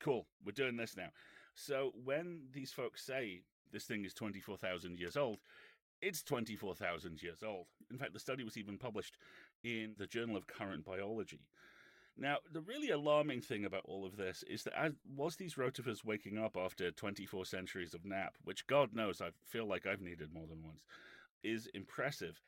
Cool, 0.00 0.26
we're 0.44 0.52
doing 0.52 0.76
this 0.76 0.96
now. 0.96 1.10
So 1.54 1.92
when 2.04 2.42
these 2.52 2.72
folks 2.72 3.04
say 3.04 3.42
this 3.72 3.84
thing 3.84 4.04
is 4.04 4.14
24,000 4.14 4.98
years 4.98 5.16
old, 5.16 5.38
it's 6.02 6.22
24,000 6.22 7.22
years 7.22 7.42
old. 7.42 7.66
In 7.90 7.98
fact, 7.98 8.14
the 8.14 8.20
study 8.20 8.42
was 8.44 8.56
even 8.56 8.78
published 8.78 9.16
in 9.62 9.94
the 9.98 10.06
Journal 10.06 10.36
of 10.36 10.46
Current 10.46 10.84
Biology. 10.84 11.40
Now, 12.20 12.36
the 12.52 12.60
really 12.60 12.90
alarming 12.90 13.40
thing 13.40 13.64
about 13.64 13.86
all 13.86 14.04
of 14.04 14.18
this 14.18 14.44
is 14.46 14.62
that 14.64 14.78
as 14.78 14.92
was 15.16 15.36
these 15.36 15.54
rotifers 15.54 16.04
waking 16.04 16.36
up 16.36 16.54
after 16.54 16.90
24 16.90 17.46
centuries 17.46 17.94
of 17.94 18.04
nap, 18.04 18.36
which 18.44 18.66
God 18.66 18.94
knows 18.94 19.22
I 19.22 19.30
feel 19.48 19.66
like 19.66 19.86
I've 19.86 20.02
needed 20.02 20.30
more 20.30 20.46
than 20.46 20.62
once, 20.62 20.84
is 21.42 21.66
impressive. 21.72 22.38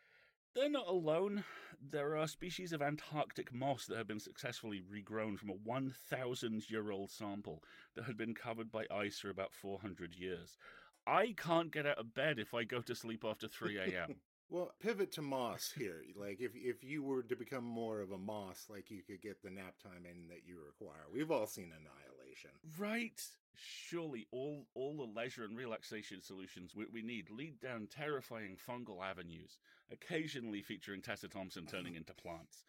They're 0.55 0.69
not 0.69 0.89
alone. 0.89 1.45
There 1.81 2.19
are 2.19 2.29
species 2.29 2.75
of 2.75 2.83
Antarctic 2.83 3.55
moss 3.55 3.87
that 3.87 3.97
have 3.97 4.07
been 4.07 4.21
successfully 4.21 4.83
regrown 4.83 5.39
from 5.39 5.49
a 5.49 5.55
1,000 5.55 6.69
year 6.71 6.91
old 6.91 7.11
sample 7.11 7.65
that 7.97 8.05
had 8.05 8.19
been 8.19 8.35
covered 8.35 8.71
by 8.71 8.85
ice 8.91 9.21
for 9.21 9.31
about 9.31 9.55
400 9.55 10.15
years. 10.15 10.59
I 11.07 11.35
can't 11.35 11.73
get 11.73 11.87
out 11.87 11.99
of 11.99 12.13
bed 12.13 12.39
if 12.39 12.53
I 12.53 12.65
go 12.65 12.83
to 12.83 12.95
sleep 12.95 13.25
after 13.27 13.49
3 13.49 13.79
a.m. 13.79 14.17
Well, 14.53 14.75
pivot 14.81 15.13
to 15.13 15.23
moss 15.23 15.73
here. 15.75 16.03
Like 16.15 16.43
if 16.43 16.53
if 16.55 16.85
you 16.85 17.03
were 17.03 17.23
to 17.23 17.35
become 17.35 17.65
more 17.65 18.01
of 18.01 18.13
a 18.13 18.19
moss, 18.19 18.67
like 18.69 18.91
you 18.91 19.01
could 19.01 19.23
get 19.23 19.43
the 19.43 19.49
nap 19.49 19.77
time 19.83 20.05
in 20.05 20.29
that 20.29 20.43
you 20.47 20.59
require. 20.65 21.07
We've 21.11 21.31
all 21.31 21.47
seen 21.47 21.73
Annihilation. 21.73 22.51
Right. 22.79 23.19
Surely 23.55 24.27
all 24.31 24.67
all 24.75 24.95
the 24.95 25.19
leisure 25.19 25.45
and 25.45 25.57
relaxation 25.57 26.21
solutions 26.21 26.75
we, 26.77 26.85
we 26.93 27.01
need 27.01 27.31
lead 27.31 27.61
down 27.61 27.89
terrifying 27.91 28.59
fungal 28.69 29.03
avenues, 29.03 29.57
occasionally 29.91 30.61
featuring 30.61 31.01
Tessa 31.01 31.29
Thompson 31.29 31.65
turning 31.65 31.95
into 31.97 32.13
plants. 32.13 32.65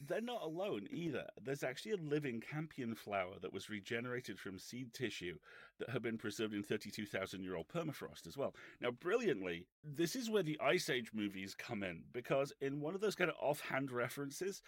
They're 0.00 0.20
not 0.20 0.42
alone 0.42 0.86
either. 0.90 1.26
There's 1.42 1.62
actually 1.62 1.92
a 1.92 1.96
living 1.96 2.40
campion 2.40 2.94
flower 2.94 3.34
that 3.40 3.52
was 3.52 3.70
regenerated 3.70 4.38
from 4.38 4.58
seed 4.58 4.92
tissue 4.92 5.36
that 5.78 5.90
had 5.90 6.02
been 6.02 6.18
preserved 6.18 6.54
in 6.54 6.62
32,000 6.62 7.42
year 7.42 7.56
old 7.56 7.68
permafrost 7.68 8.26
as 8.26 8.36
well. 8.36 8.54
Now, 8.80 8.90
brilliantly, 8.90 9.66
this 9.82 10.16
is 10.16 10.30
where 10.30 10.42
the 10.42 10.58
Ice 10.60 10.90
Age 10.90 11.10
movies 11.14 11.54
come 11.54 11.82
in 11.82 12.02
because 12.12 12.52
in 12.60 12.80
one 12.80 12.94
of 12.94 13.00
those 13.00 13.14
kind 13.14 13.30
of 13.30 13.36
offhand 13.40 13.90
references, 13.90 14.62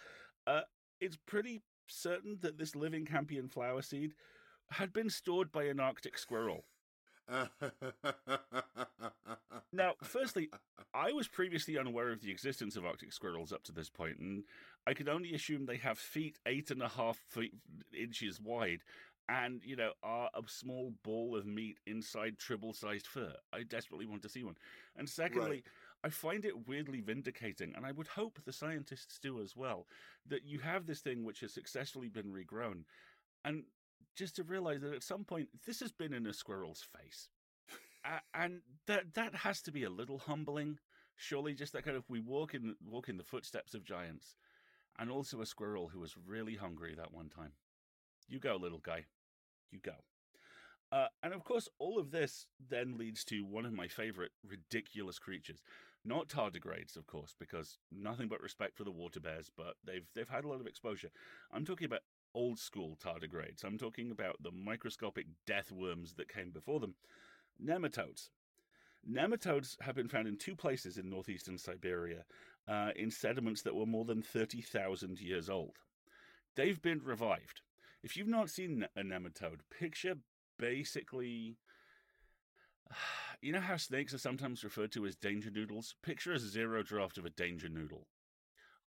uh, 0.45 0.61
it's 0.99 1.17
pretty 1.25 1.61
certain 1.87 2.37
that 2.41 2.57
this 2.57 2.75
living 2.75 3.05
campion 3.05 3.47
flower 3.47 3.81
seed 3.81 4.13
had 4.71 4.91
been 4.91 5.09
stored 5.09 5.51
by 5.51 5.63
an 5.63 5.79
Arctic 5.79 6.17
squirrel. 6.17 6.65
Now, 9.71 9.93
firstly, 10.03 10.49
I 10.93 11.11
was 11.11 11.27
previously 11.27 11.77
unaware 11.77 12.11
of 12.11 12.21
the 12.21 12.31
existence 12.31 12.75
of 12.75 12.85
Arctic 12.85 13.11
squirrels 13.13 13.51
up 13.51 13.63
to 13.63 13.71
this 13.71 13.89
point, 13.89 14.19
and 14.19 14.43
I 14.85 14.93
could 14.93 15.09
only 15.09 15.33
assume 15.33 15.65
they 15.65 15.77
have 15.77 15.97
feet 15.99 16.37
eight 16.45 16.71
and 16.71 16.81
a 16.81 16.87
half 16.89 17.17
feet, 17.27 17.53
inches 17.93 18.39
wide 18.39 18.81
and, 19.29 19.61
you 19.65 19.75
know, 19.75 19.91
are 20.03 20.29
a 20.33 20.41
small 20.47 20.93
ball 21.03 21.35
of 21.35 21.45
meat 21.45 21.79
inside 21.85 22.37
triple 22.37 22.73
sized 22.73 23.07
fur. 23.07 23.33
I 23.51 23.63
desperately 23.63 24.05
want 24.05 24.21
to 24.23 24.29
see 24.29 24.43
one. 24.43 24.55
And 24.95 25.09
secondly, 25.09 25.49
right. 25.49 25.63
I 26.03 26.09
find 26.09 26.45
it 26.45 26.67
weirdly 26.67 27.01
vindicating, 27.01 27.73
and 27.75 27.85
I 27.85 27.91
would 27.91 28.07
hope 28.07 28.39
the 28.45 28.53
scientists 28.53 29.19
do 29.19 29.41
as 29.41 29.55
well, 29.55 29.85
that 30.27 30.45
you 30.45 30.59
have 30.59 30.85
this 30.85 31.01
thing 31.01 31.25
which 31.25 31.41
has 31.41 31.53
successfully 31.53 32.07
been 32.07 32.31
regrown. 32.31 32.83
And 33.43 33.63
just 34.17 34.35
to 34.37 34.43
realize 34.43 34.81
that 34.81 34.93
at 34.93 35.03
some 35.03 35.23
point 35.23 35.49
this 35.65 35.79
has 35.79 35.93
been 35.93 36.13
in 36.13 36.27
a 36.27 36.33
squirrel's 36.33 36.83
face. 36.97 37.29
uh, 38.05 38.19
and 38.33 38.61
that 38.87 39.13
that 39.13 39.35
has 39.35 39.61
to 39.63 39.71
be 39.71 39.83
a 39.83 39.89
little 39.89 40.19
humbling. 40.19 40.79
Surely 41.15 41.53
just 41.53 41.73
that 41.73 41.85
kind 41.85 41.97
of 41.97 42.03
we 42.09 42.19
walk 42.19 42.53
in 42.55 42.75
walk 42.85 43.09
in 43.09 43.17
the 43.17 43.23
footsteps 43.23 43.73
of 43.73 43.85
giants. 43.85 44.35
And 44.99 45.11
also 45.11 45.41
a 45.41 45.45
squirrel 45.45 45.89
who 45.89 45.99
was 45.99 46.15
really 46.17 46.55
hungry 46.55 46.95
that 46.95 47.13
one 47.13 47.29
time. 47.29 47.53
You 48.27 48.39
go, 48.39 48.55
little 48.57 48.79
guy. 48.79 49.05
You 49.71 49.79
go. 49.79 49.93
Uh, 50.91 51.07
and 51.21 51.33
of 51.33 51.43
course, 51.43 51.67
all 51.79 51.99
of 51.99 52.11
this 52.11 52.47
then 52.69 52.97
leads 52.97 53.23
to 53.25 53.45
one 53.45 53.65
of 53.65 53.73
my 53.73 53.87
favorite 53.87 54.31
ridiculous 54.47 55.19
creatures. 55.19 55.61
Not 56.05 56.29
tardigrades, 56.29 56.95
of 56.95 57.07
course, 57.07 57.35
because 57.37 57.77
nothing 57.91 58.29
but 58.29 58.41
respect 58.41 58.77
for 58.77 58.85
the 58.85 58.91
water 58.91 59.19
bears, 59.19 59.51
but 59.55 59.75
they've 59.85 60.07
they've 60.15 60.29
had 60.29 60.45
a 60.45 60.47
lot 60.47 60.61
of 60.61 60.67
exposure. 60.67 61.09
I'm 61.51 61.65
talking 61.65 61.85
about 61.85 62.01
old 62.37 62.59
school 62.59 62.95
tardigrades. 63.03 63.65
I'm 63.65 63.79
talking 63.79 64.11
about 64.11 64.35
the 64.43 64.51
microscopic 64.51 65.25
death 65.47 65.71
worms 65.71 66.13
that 66.13 66.31
came 66.31 66.51
before 66.51 66.79
them. 66.79 66.93
Nematodes. 67.61 68.29
Nematodes 69.09 69.75
have 69.81 69.95
been 69.95 70.07
found 70.07 70.27
in 70.27 70.37
two 70.37 70.55
places 70.55 70.99
in 70.99 71.09
northeastern 71.09 71.57
Siberia 71.57 72.25
uh, 72.67 72.91
in 72.95 73.09
sediments 73.09 73.63
that 73.63 73.75
were 73.75 73.87
more 73.87 74.05
than 74.05 74.21
30,000 74.21 75.19
years 75.19 75.49
old. 75.49 75.77
They've 76.55 76.81
been 76.81 77.01
revived. 77.03 77.61
If 78.03 78.15
you've 78.15 78.27
not 78.27 78.51
seen 78.51 78.85
a 78.95 79.01
nematode, 79.01 79.61
picture 79.77 80.15
basically. 80.57 81.57
You 83.39 83.51
know 83.51 83.61
how 83.61 83.77
snakes 83.77 84.15
are 84.15 84.17
sometimes 84.17 84.63
referred 84.63 84.91
to 84.93 85.05
as 85.05 85.15
danger 85.15 85.51
noodles? 85.51 85.93
Picture 86.01 86.33
a 86.33 86.39
zero 86.39 86.81
draft 86.81 87.19
of 87.19 87.25
a 87.25 87.29
danger 87.29 87.69
noodle. 87.69 88.07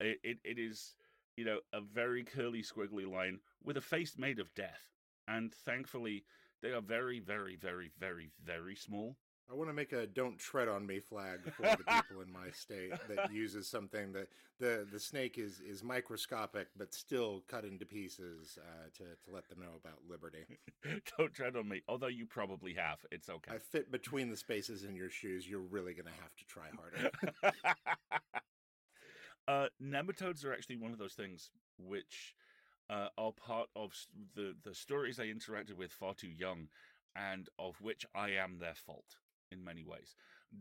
It, 0.02 0.20
it, 0.22 0.38
it 0.44 0.60
is 0.60 0.96
you 1.36 1.46
know, 1.46 1.60
a 1.72 1.82
very 1.82 2.24
curly, 2.24 2.62
squiggly 2.62 3.10
line 3.10 3.40
with 3.64 3.78
a 3.78 3.82
face 3.82 4.18
made 4.18 4.40
of 4.40 4.54
death. 4.54 4.90
And 5.28 5.54
thankfully, 5.54 6.26
they 6.62 6.72
are 6.72 6.82
very, 6.82 7.20
very, 7.20 7.56
very, 7.56 7.92
very, 8.00 8.32
very 8.44 8.76
small. 8.76 9.18
I 9.52 9.56
want 9.56 9.70
to 9.70 9.74
make 9.74 9.92
a 9.92 10.08
"Don't 10.08 10.40
tread 10.40 10.70
on 10.70 10.86
me" 10.86 11.00
flag 11.02 11.40
for 11.54 11.64
the 11.64 11.84
people 11.84 12.22
in 12.22 12.32
my 12.32 12.50
state 12.52 12.94
that 13.10 13.32
uses 13.32 13.68
something 13.68 14.14
that 14.14 14.30
the 14.58 14.88
the 14.90 15.00
snake 15.00 15.38
is 15.38 15.60
is 15.60 15.84
microscopic 15.84 16.70
but 16.78 16.94
still 16.94 17.44
cut 17.50 17.66
into 17.66 17.86
pieces 17.86 18.58
uh, 18.62 18.86
to 18.98 19.04
to 19.04 19.32
let 19.32 19.48
them 19.50 19.60
know 19.60 19.76
about 19.84 20.00
liberty. 20.10 20.46
Don't 21.18 21.34
tread 21.34 21.58
on 21.58 21.68
me. 21.68 21.82
Although 21.90 22.08
you 22.08 22.26
probably 22.26 22.74
have, 22.76 23.00
it's 23.12 23.30
okay. 23.30 23.56
I 23.56 23.58
fit 23.58 23.92
between 23.92 24.30
the 24.30 24.38
spaces 24.38 24.86
in 24.86 24.96
your 24.96 25.10
shoes. 25.10 25.48
You're 25.48 25.60
really 25.60 25.94
gonna 25.94 26.12
have 26.22 26.36
to 26.38 26.46
try 26.46 26.70
harder. 26.78 27.12
Uh, 29.48 29.68
nematodes 29.82 30.46
are 30.46 30.54
actually 30.54 30.78
one 30.78 30.92
of 30.92 30.98
those 30.98 31.14
things 31.14 31.50
which 31.78 32.36
uh, 32.90 33.08
are 33.18 33.32
part 33.32 33.70
of 33.76 33.94
the 34.36 34.56
the 34.64 34.74
stories 34.76 35.20
I 35.20 35.26
interacted 35.26 35.78
with 35.78 35.92
far 35.92 36.14
too 36.14 36.30
young, 36.30 36.68
and 37.16 37.50
of 37.60 37.82
which 37.82 38.06
I 38.16 38.30
am 38.32 38.60
their 38.60 38.76
fault 38.76 39.18
in 39.52 39.64
many 39.64 39.84
ways. 39.84 40.16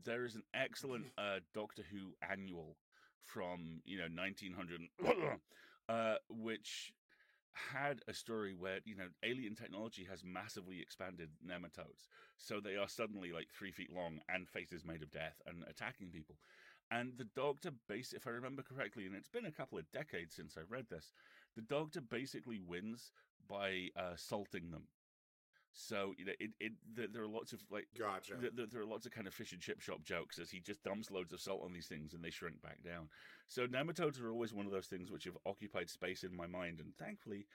There 0.05 0.25
is 0.25 0.35
an 0.35 0.43
excellent 0.55 1.07
uh, 1.19 1.41
Doctor 1.55 1.83
Who 1.91 2.15
annual 2.29 2.77
from 3.25 3.83
you 3.85 3.99
know 3.99 4.09
1900, 4.13 4.81
uh, 5.89 6.15
which 6.29 6.93
had 7.53 8.01
a 8.09 8.15
story 8.15 8.55
where 8.55 8.79
you 8.85 8.97
know 8.97 9.09
alien 9.23 9.55
technology 9.55 10.07
has 10.11 10.23
massively 10.25 10.81
expanded 10.81 11.31
nematodes, 11.47 12.09
so 12.37 12.61
they 12.61 12.77
are 12.77 12.89
suddenly 12.89 13.33
like 13.33 13.49
three 13.51 13.71
feet 13.73 13.93
long 13.95 14.21
and 14.29 14.49
faces 14.49 14.85
made 14.85 15.03
of 15.03 15.11
death 15.11 15.41
and 15.47 15.65
attacking 15.69 16.09
people. 16.11 16.37
And 16.91 17.13
the 17.17 17.29
Doctor, 17.35 17.71
base, 17.89 18.13
if 18.13 18.27
I 18.27 18.31
remember 18.31 18.63
correctly, 18.63 19.07
and 19.07 19.15
it's 19.15 19.29
been 19.29 19.47
a 19.47 19.53
couple 19.53 19.79
of 19.79 19.91
decades 19.93 20.35
since 20.35 20.57
I 20.59 20.63
read 20.69 20.87
this, 20.91 21.13
the 21.57 21.63
Doctor 21.63 22.01
basically 22.01 22.59
wins 22.59 23.13
by 23.49 23.89
uh, 23.97 24.15
salting 24.17 24.71
them. 24.71 24.85
So 25.75 26.13
you 26.19 26.27
know, 26.27 26.33
it, 26.39 26.51
it 26.61 26.73
there 26.95 27.23
are 27.23 27.29
lots 27.29 27.55
of 27.55 27.61
like, 27.71 27.87
gotcha. 27.99 28.35
There, 28.39 28.67
there 28.67 28.83
are 28.83 28.87
lots 28.87 29.07
of 29.07 29.13
kind 29.13 29.27
of 29.27 29.33
fish 29.33 29.53
and 29.53 29.61
chip 29.61 29.81
shop 29.81 30.05
jokes 30.05 30.39
as 30.39 30.51
he 30.51 30.61
just 30.61 30.83
dumps 30.83 31.11
loads 31.11 31.33
of 31.33 31.41
salt 31.41 31.63
on 31.65 31.73
these 31.73 31.87
things 31.87 32.13
and 32.13 32.23
they 32.23 32.31
shrink 32.31 32.61
back 32.61 32.83
down. 32.85 33.09
So 33.49 33.67
nematodes 33.67 34.21
are 34.21 34.31
always 34.31 34.53
one 34.53 34.67
of 34.67 34.73
those 34.73 34.87
things 34.87 35.11
which 35.11 35.25
have 35.25 35.39
occupied 35.47 35.89
space 35.89 36.25
in 36.25 36.37
my 36.37 36.47
mind 36.47 36.81
and 36.81 36.95
thankfully 36.99 37.47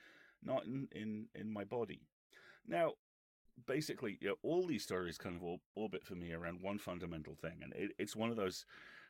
not 0.44 0.66
in 0.66 0.88
in, 0.92 1.28
in 1.36 1.52
my 1.52 1.64
body. 1.64 2.02
Now, 2.68 2.94
basically, 3.66 4.18
you 4.20 4.30
know, 4.30 4.36
all 4.44 4.66
these 4.66 4.84
stories 4.84 5.18
kind 5.18 5.36
of 5.36 5.60
orbit 5.76 6.04
for 6.04 6.16
me 6.16 6.34
around 6.34 6.62
one 6.62 6.78
fundamental 6.78 7.36
thing, 7.36 7.60
and 7.62 7.74
it, 7.74 7.92
it's 7.98 8.16
one 8.16 8.30
of 8.30 8.36
those 8.36 8.66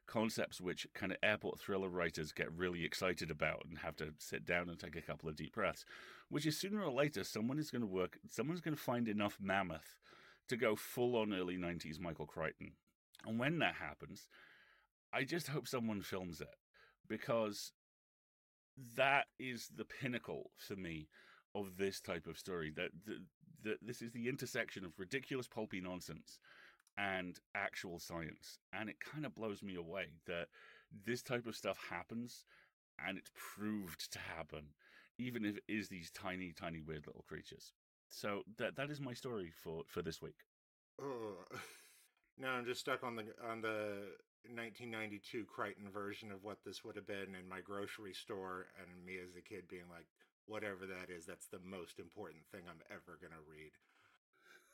concepts 0.08 0.60
which 0.60 0.88
kind 0.94 1.12
of 1.12 1.18
airport 1.22 1.60
thriller 1.60 1.90
writers 1.90 2.32
get 2.32 2.52
really 2.52 2.84
excited 2.84 3.30
about 3.30 3.66
and 3.70 3.80
have 3.80 3.96
to 3.98 4.14
sit 4.18 4.46
down 4.46 4.70
and 4.70 4.80
take 4.80 4.96
a 4.96 5.02
couple 5.02 5.30
of 5.30 5.36
deep 5.36 5.54
breaths, 5.54 5.86
which 6.30 6.46
is 6.46 6.58
sooner 6.58 6.82
or 6.82 6.92
later 6.92 7.24
someone 7.24 7.60
is 7.60 7.70
going 7.70 7.82
to 7.82 7.88
work, 7.88 8.18
someone's 8.30 8.62
going 8.62 8.76
to 8.76 8.82
find 8.82 9.08
enough 9.08 9.38
mammoth 9.42 9.98
to 10.48 10.58
go 10.58 10.76
full 10.76 11.16
on 11.16 11.34
early 11.34 11.58
90s 11.58 12.00
Michael 12.00 12.26
Crichton. 12.26 12.72
And 13.26 13.38
when 13.38 13.60
that 13.60 13.76
happens, 13.76 14.28
I 15.14 15.24
just 15.24 15.50
hope 15.50 15.68
someone 15.68 16.02
films 16.02 16.42
it 16.42 16.56
because 17.08 17.74
that 18.96 19.26
is 19.40 19.70
the 19.76 19.86
pinnacle 19.86 20.52
for 20.56 20.76
me 20.76 21.10
of 21.56 21.78
this 21.78 22.00
type 22.00 22.28
of 22.28 22.38
story. 22.38 22.72
That, 22.76 22.92
that, 23.64 23.80
this 23.82 24.02
is 24.02 24.12
the 24.12 24.30
intersection 24.30 24.86
of 24.86 24.98
ridiculous 24.98 25.48
pulpy 25.48 25.82
nonsense 25.82 26.40
and 26.98 27.40
actual 27.56 28.00
science. 28.00 28.60
And 28.74 28.90
it 28.90 29.00
kind 29.00 29.26
of 29.26 29.36
blows 29.36 29.62
me 29.62 29.76
away 29.76 30.08
that 30.26 30.48
this 31.06 31.22
type 31.22 31.46
of 31.48 31.56
stuff 31.56 31.78
happens 31.90 32.46
and 33.06 33.18
it's 33.18 33.32
proved 33.36 34.12
to 34.12 34.20
happen, 34.20 34.74
even 35.18 35.46
if 35.46 35.58
it 35.58 35.64
is 35.68 35.90
these 35.90 36.12
tiny, 36.12 36.54
tiny, 36.54 36.82
weird 36.82 37.06
little 37.08 37.26
creatures. 37.28 37.74
So 38.10 38.44
that 38.58 38.76
that 38.78 38.90
is 38.90 39.00
my 39.02 39.14
story 39.14 39.52
for 39.52 39.84
for 39.88 40.02
this 40.02 40.22
week. 40.22 40.46
Oh, 41.02 41.36
now 42.38 42.54
I'm 42.54 42.66
just 42.66 42.82
stuck 42.82 43.04
on 43.04 43.16
the 43.16 43.26
on 43.50 43.62
the 43.62 44.16
1992 44.50 45.46
Crichton 45.46 45.90
version 45.92 46.32
of 46.32 46.44
what 46.44 46.64
this 46.66 46.84
would 46.84 46.96
have 46.96 47.08
been 47.08 47.36
in 47.36 47.48
my 47.50 47.60
grocery 47.62 48.14
store, 48.14 48.68
and 48.80 49.06
me 49.06 49.18
as 49.24 49.36
a 49.36 49.42
kid 49.42 49.68
being 49.68 49.90
like, 49.90 50.08
whatever 50.46 50.86
that 50.88 51.10
is, 51.14 51.26
that's 51.26 51.48
the 51.48 51.60
most 51.64 52.00
important 52.00 52.44
thing 52.52 52.62
I'm 52.68 52.82
ever 52.90 53.20
gonna 53.22 53.42
read. 53.48 53.72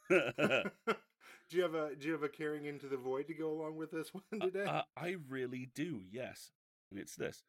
do 1.49 1.57
you 1.57 1.63
have 1.63 1.75
a 1.75 1.95
do 1.95 2.07
you 2.07 2.13
have 2.13 2.23
a 2.23 2.29
caring 2.29 2.65
into 2.65 2.87
the 2.87 2.97
void 2.97 3.27
to 3.27 3.33
go 3.33 3.51
along 3.51 3.77
with 3.77 3.91
this 3.91 4.13
one 4.13 4.41
today? 4.41 4.65
Uh, 4.65 4.71
uh, 4.71 4.83
I 4.97 5.15
really 5.29 5.69
do. 5.75 6.01
Yes, 6.11 6.51
and 6.91 6.99
it's 6.99 7.15
this: 7.15 7.43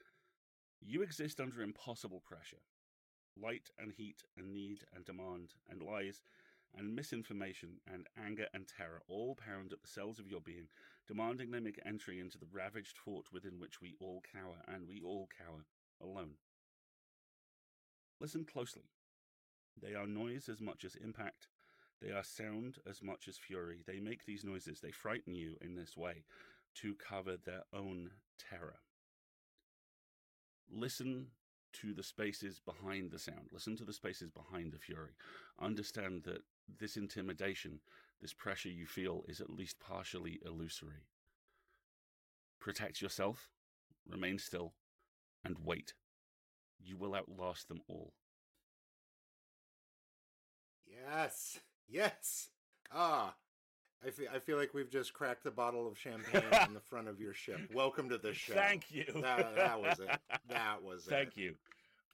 you 0.80 1.02
exist 1.02 1.40
under 1.40 1.62
impossible 1.62 2.20
pressure. 2.20 2.62
light 3.36 3.70
and 3.78 3.92
heat 3.92 4.22
and 4.36 4.52
need 4.52 4.84
and 4.94 5.04
demand 5.04 5.54
and 5.68 5.82
lies 5.82 6.22
and 6.76 6.94
misinformation 6.94 7.80
and 7.92 8.06
anger 8.18 8.48
and 8.52 8.66
terror 8.68 9.02
all 9.08 9.34
pound 9.36 9.72
at 9.72 9.80
the 9.82 9.88
cells 9.88 10.18
of 10.18 10.28
your 10.28 10.40
being, 10.40 10.68
demanding 11.06 11.50
they 11.50 11.60
make 11.60 11.78
entry 11.86 12.18
into 12.20 12.38
the 12.38 12.46
ravaged 12.52 12.98
fort 12.98 13.32
within 13.32 13.58
which 13.60 13.80
we 13.80 13.94
all 14.00 14.22
cower, 14.32 14.56
and 14.66 14.88
we 14.88 15.00
all 15.02 15.28
cower 15.38 15.64
alone. 16.00 16.34
Listen 18.20 18.44
closely. 18.44 18.84
They 19.80 19.94
are 19.94 20.06
noise 20.06 20.48
as 20.48 20.60
much 20.60 20.84
as 20.84 20.96
impact. 20.96 21.48
They 22.00 22.10
are 22.10 22.24
sound 22.24 22.78
as 22.88 23.02
much 23.02 23.28
as 23.28 23.38
fury. 23.38 23.82
They 23.86 24.00
make 24.00 24.24
these 24.24 24.44
noises, 24.44 24.80
they 24.80 24.90
frighten 24.90 25.34
you 25.34 25.56
in 25.60 25.74
this 25.74 25.96
way 25.96 26.24
to 26.76 26.94
cover 26.94 27.36
their 27.36 27.62
own 27.72 28.10
terror. 28.38 28.80
Listen 30.70 31.28
to 31.74 31.92
the 31.92 32.02
spaces 32.02 32.60
behind 32.64 33.10
the 33.10 33.18
sound. 33.18 33.48
Listen 33.52 33.76
to 33.76 33.84
the 33.84 33.92
spaces 33.92 34.30
behind 34.30 34.72
the 34.72 34.78
fury. 34.78 35.12
Understand 35.60 36.22
that 36.24 36.42
this 36.78 36.96
intimidation, 36.96 37.80
this 38.20 38.32
pressure 38.32 38.68
you 38.68 38.86
feel 38.86 39.24
is 39.28 39.40
at 39.40 39.50
least 39.50 39.80
partially 39.80 40.40
illusory. 40.44 41.06
Protect 42.60 43.02
yourself, 43.02 43.50
remain 44.08 44.38
still, 44.38 44.72
and 45.44 45.56
wait. 45.64 45.94
You 46.82 46.96
will 46.96 47.14
outlast 47.14 47.68
them 47.68 47.80
all. 47.88 48.14
Yes. 50.86 51.58
Yes. 51.88 52.48
Ah. 52.92 53.34
I 54.06 54.10
feel, 54.10 54.28
I 54.34 54.38
feel 54.38 54.58
like 54.58 54.74
we've 54.74 54.90
just 54.90 55.14
cracked 55.14 55.44
the 55.44 55.50
bottle 55.50 55.88
of 55.88 55.98
champagne 55.98 56.42
on 56.60 56.74
the 56.74 56.80
front 56.90 57.08
of 57.08 57.20
your 57.20 57.32
ship. 57.32 57.58
Welcome 57.72 58.10
to 58.10 58.18
the 58.18 58.34
show. 58.34 58.52
Thank 58.52 58.90
you. 58.90 59.06
That, 59.22 59.56
that 59.56 59.80
was 59.80 59.98
it. 59.98 60.10
That 60.48 60.82
was 60.82 61.04
Thank 61.04 61.10
it. 61.10 61.24
Thank 61.24 61.36
you. 61.38 61.54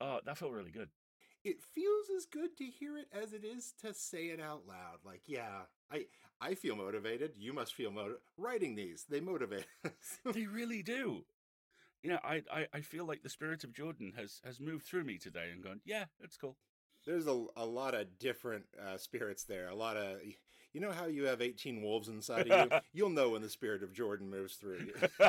Oh, 0.01 0.21
that 0.25 0.39
felt 0.39 0.53
really 0.53 0.71
good. 0.71 0.89
It 1.43 1.57
feels 1.75 2.07
as 2.17 2.27
good 2.27 2.57
to 2.59 2.65
hear 2.65 2.97
it 2.97 3.09
as 3.13 3.33
it 3.33 3.45
is 3.45 3.73
to 3.81 3.93
say 3.93 4.27
it 4.27 4.41
out 4.41 4.63
loud. 4.69 4.99
Like, 5.05 5.23
yeah, 5.27 5.63
I 5.91 6.05
I 6.41 6.55
feel 6.55 6.77
motivated. 6.77 7.33
You 7.39 7.53
must 7.53 7.75
feel 7.75 7.91
motivated. 7.91 8.21
Writing 8.37 8.77
these, 8.77 9.07
they 9.09 9.21
motivate 9.21 9.67
us. 9.85 10.19
they 10.25 10.47
really 10.47 10.83
do. 10.83 11.25
You 12.03 12.11
know, 12.11 12.19
I, 12.23 12.43
I 12.53 12.67
I 12.75 12.81
feel 12.83 13.05
like 13.07 13.23
the 13.23 13.29
spirit 13.31 13.65
of 13.65 13.73
Jordan 13.73 14.13
has 14.17 14.41
has 14.45 14.61
moved 14.61 14.85
through 14.87 15.05
me 15.05 15.17
today 15.19 15.49
and 15.53 15.63
gone, 15.65 15.81
yeah, 15.85 16.05
it's 16.23 16.37
cool. 16.37 16.57
There's 17.11 17.27
a, 17.27 17.45
a 17.57 17.67
lot 17.67 17.95
of 17.95 18.21
different 18.21 18.67
uh, 18.81 18.97
spirits 18.97 19.43
there. 19.43 19.69
A 19.69 19.75
lot 19.75 19.97
of, 19.97 20.19
you 20.73 20.81
know 20.81 20.93
how 20.93 21.07
you 21.07 21.25
have 21.25 21.43
18 21.43 21.83
wolves 21.83 22.07
inside 22.07 22.49
of 22.49 22.71
you? 22.71 22.79
You'll 22.93 23.11
know 23.11 23.31
when 23.31 23.43
the 23.43 23.49
spirit 23.49 23.83
of 23.83 23.93
Jordan 23.93 24.31
moves 24.31 24.55
through 24.55 24.79
you. 24.87 24.95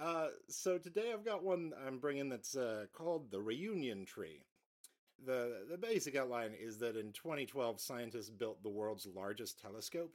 Uh, 0.00 0.28
so 0.48 0.78
today 0.78 1.10
I've 1.12 1.24
got 1.24 1.42
one 1.42 1.72
I'm 1.84 1.98
bringing 1.98 2.28
that's 2.28 2.56
uh, 2.56 2.84
called 2.92 3.32
the 3.32 3.40
Reunion 3.40 4.04
Tree. 4.04 4.44
The 5.26 5.66
the 5.68 5.76
basic 5.76 6.14
outline 6.14 6.52
is 6.56 6.78
that 6.78 6.96
in 6.96 7.10
2012 7.10 7.80
scientists 7.80 8.30
built 8.30 8.62
the 8.62 8.68
world's 8.68 9.08
largest 9.12 9.60
telescope, 9.60 10.14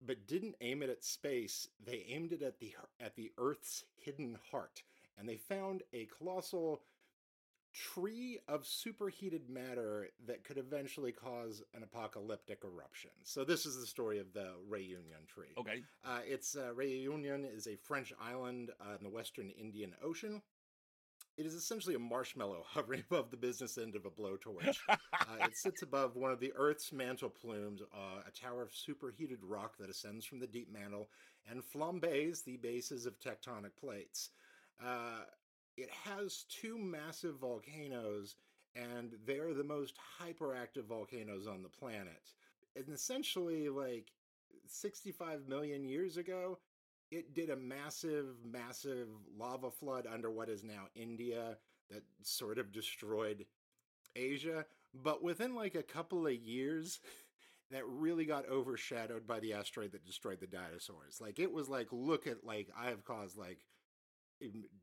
but 0.00 0.26
didn't 0.26 0.54
aim 0.62 0.82
it 0.82 0.88
at 0.88 1.04
space. 1.04 1.68
They 1.84 2.06
aimed 2.08 2.32
it 2.32 2.40
at 2.40 2.58
the 2.58 2.72
at 2.98 3.16
the 3.16 3.30
Earth's 3.36 3.84
hidden 4.02 4.38
heart, 4.50 4.82
and 5.18 5.28
they 5.28 5.36
found 5.36 5.82
a 5.92 6.08
colossal 6.16 6.80
tree 7.78 8.40
of 8.48 8.66
superheated 8.66 9.48
matter 9.48 10.08
that 10.26 10.42
could 10.42 10.58
eventually 10.58 11.12
cause 11.12 11.62
an 11.74 11.82
apocalyptic 11.82 12.62
eruption. 12.64 13.10
So 13.22 13.44
this 13.44 13.66
is 13.66 13.78
the 13.78 13.86
story 13.86 14.18
of 14.18 14.32
the 14.32 14.50
Reunion 14.68 15.26
Tree. 15.26 15.54
okay. 15.56 15.82
Uh, 16.04 16.20
it's 16.26 16.56
uh, 16.56 16.72
Réunion 16.74 17.44
is 17.54 17.66
a 17.66 17.76
French 17.76 18.12
island 18.20 18.70
uh, 18.80 18.96
in 18.98 19.04
the 19.04 19.10
western 19.10 19.50
Indian 19.50 19.94
Ocean. 20.02 20.42
It 21.36 21.46
is 21.46 21.54
essentially 21.54 21.94
a 21.94 22.00
marshmallow 22.00 22.64
hovering 22.66 23.04
above 23.08 23.30
the 23.30 23.36
business 23.36 23.78
end 23.78 23.94
of 23.94 24.06
a 24.06 24.10
blowtorch. 24.10 24.76
uh, 24.88 24.96
it 25.40 25.56
sits 25.56 25.82
above 25.82 26.16
one 26.16 26.32
of 26.32 26.40
the 26.40 26.52
Earth's 26.56 26.92
mantle 26.92 27.30
plumes, 27.30 27.80
uh, 27.94 28.22
a 28.26 28.30
tower 28.30 28.62
of 28.62 28.74
superheated 28.74 29.38
rock 29.42 29.76
that 29.78 29.88
ascends 29.88 30.26
from 30.26 30.40
the 30.40 30.48
deep 30.48 30.72
mantle 30.72 31.10
and 31.48 31.62
flambés 31.62 32.44
the 32.44 32.56
bases 32.56 33.06
of 33.06 33.20
tectonic 33.20 33.70
plates. 33.80 34.30
Uh, 34.84 35.20
it 35.78 35.90
has 35.90 36.44
two 36.48 36.76
massive 36.76 37.36
volcanoes, 37.36 38.34
and 38.74 39.12
they're 39.24 39.54
the 39.54 39.62
most 39.62 39.94
hyperactive 40.20 40.84
volcanoes 40.84 41.46
on 41.46 41.62
the 41.62 41.68
planet. 41.68 42.34
And 42.74 42.88
essentially, 42.92 43.68
like 43.68 44.12
65 44.66 45.48
million 45.48 45.84
years 45.84 46.16
ago, 46.16 46.58
it 47.12 47.32
did 47.32 47.50
a 47.50 47.56
massive, 47.56 48.26
massive 48.44 49.06
lava 49.38 49.70
flood 49.70 50.06
under 50.12 50.30
what 50.30 50.48
is 50.48 50.64
now 50.64 50.88
India 50.96 51.56
that 51.90 52.02
sort 52.22 52.58
of 52.58 52.72
destroyed 52.72 53.46
Asia. 54.16 54.66
But 54.92 55.22
within 55.22 55.54
like 55.54 55.76
a 55.76 55.82
couple 55.82 56.26
of 56.26 56.34
years, 56.34 56.98
that 57.70 57.86
really 57.86 58.24
got 58.24 58.48
overshadowed 58.48 59.26
by 59.26 59.38
the 59.40 59.52
asteroid 59.52 59.92
that 59.92 60.06
destroyed 60.06 60.40
the 60.40 60.46
dinosaurs. 60.46 61.20
Like 61.20 61.38
it 61.38 61.52
was 61.52 61.68
like, 61.68 61.88
look 61.92 62.26
at 62.26 62.44
like 62.44 62.68
I 62.76 62.86
have 62.86 63.04
caused 63.04 63.36
like 63.36 63.60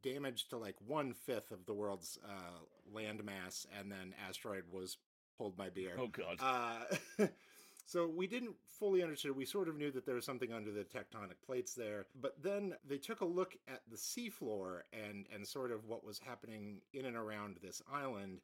damage 0.04 0.48
to 0.50 0.58
like 0.58 0.76
one 0.86 1.14
fifth 1.14 1.52
of 1.52 1.66
the 1.66 1.74
world's 1.74 2.20
uh, 2.26 2.94
land 2.94 3.24
mass, 3.24 3.66
and 3.78 3.92
then 3.92 4.14
asteroid 4.28 4.64
was 4.72 4.98
hold 5.38 5.58
my 5.58 5.70
beer. 5.70 5.94
Oh 5.98 6.08
god. 6.08 6.38
Uh, 6.40 7.28
so 7.86 8.08
we 8.08 8.28
didn't 8.28 8.56
fully 8.80 9.04
understand. 9.04 9.36
We 9.36 9.46
sort 9.46 9.68
of 9.68 9.78
knew 9.78 9.92
that 9.92 10.06
there 10.06 10.16
was 10.16 10.26
something 10.26 10.54
under 10.54 10.72
the 10.72 10.84
tectonic 10.84 11.46
plates 11.46 11.74
there, 11.74 12.08
but 12.20 12.42
then 12.42 12.76
they 12.88 12.98
took 12.98 13.22
a 13.22 13.26
look 13.26 13.56
at 13.68 13.82
the 13.90 13.98
seafloor 13.98 14.82
and 14.94 15.26
and 15.34 15.48
sort 15.48 15.72
of 15.72 15.86
what 15.86 16.06
was 16.06 16.20
happening 16.20 16.82
in 16.94 17.06
and 17.06 17.18
around 17.18 17.58
this 17.62 17.82
island. 17.92 18.42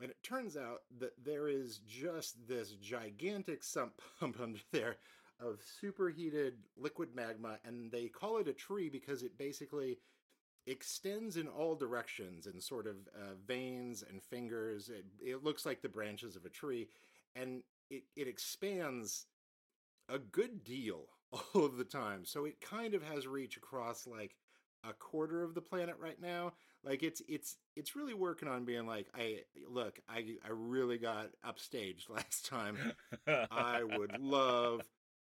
And 0.00 0.10
it 0.10 0.22
turns 0.22 0.56
out 0.56 0.82
that 0.98 1.12
there 1.22 1.46
is 1.46 1.80
just 1.86 2.48
this 2.48 2.70
gigantic 2.72 3.62
sump 3.62 4.00
pump 4.20 4.38
under 4.40 4.60
there 4.72 4.96
of 5.40 5.60
superheated 5.80 6.54
liquid 6.76 7.10
magma, 7.14 7.58
and 7.64 7.90
they 7.90 8.08
call 8.08 8.38
it 8.38 8.48
a 8.48 8.52
tree 8.52 8.88
because 8.88 9.22
it 9.22 9.38
basically 9.38 9.98
extends 10.70 11.36
in 11.36 11.48
all 11.48 11.74
directions 11.74 12.46
in 12.46 12.60
sort 12.60 12.86
of 12.86 12.96
uh, 13.14 13.34
veins 13.46 14.04
and 14.08 14.22
fingers. 14.22 14.88
It, 14.88 15.04
it 15.20 15.44
looks 15.44 15.66
like 15.66 15.82
the 15.82 15.88
branches 15.88 16.36
of 16.36 16.44
a 16.44 16.50
tree, 16.50 16.88
and 17.34 17.62
it, 17.90 18.04
it 18.16 18.28
expands 18.28 19.26
a 20.08 20.18
good 20.18 20.64
deal 20.64 21.06
all 21.32 21.64
of 21.64 21.76
the 21.76 21.84
time. 21.84 22.24
So 22.24 22.44
it 22.44 22.60
kind 22.60 22.94
of 22.94 23.02
has 23.02 23.26
reach 23.26 23.56
across 23.56 24.06
like 24.06 24.36
a 24.88 24.92
quarter 24.92 25.42
of 25.42 25.54
the 25.54 25.60
planet 25.60 25.96
right 25.98 26.20
now. 26.20 26.52
Like 26.82 27.02
it's 27.02 27.20
it's 27.28 27.56
it's 27.76 27.94
really 27.94 28.14
working 28.14 28.48
on 28.48 28.64
being 28.64 28.86
like, 28.86 29.08
I 29.14 29.40
look, 29.68 30.00
I 30.08 30.36
I 30.44 30.50
really 30.50 30.98
got 30.98 31.30
upstaged 31.46 32.08
last 32.08 32.46
time. 32.46 32.76
I 33.26 33.82
would 33.84 34.18
love 34.18 34.80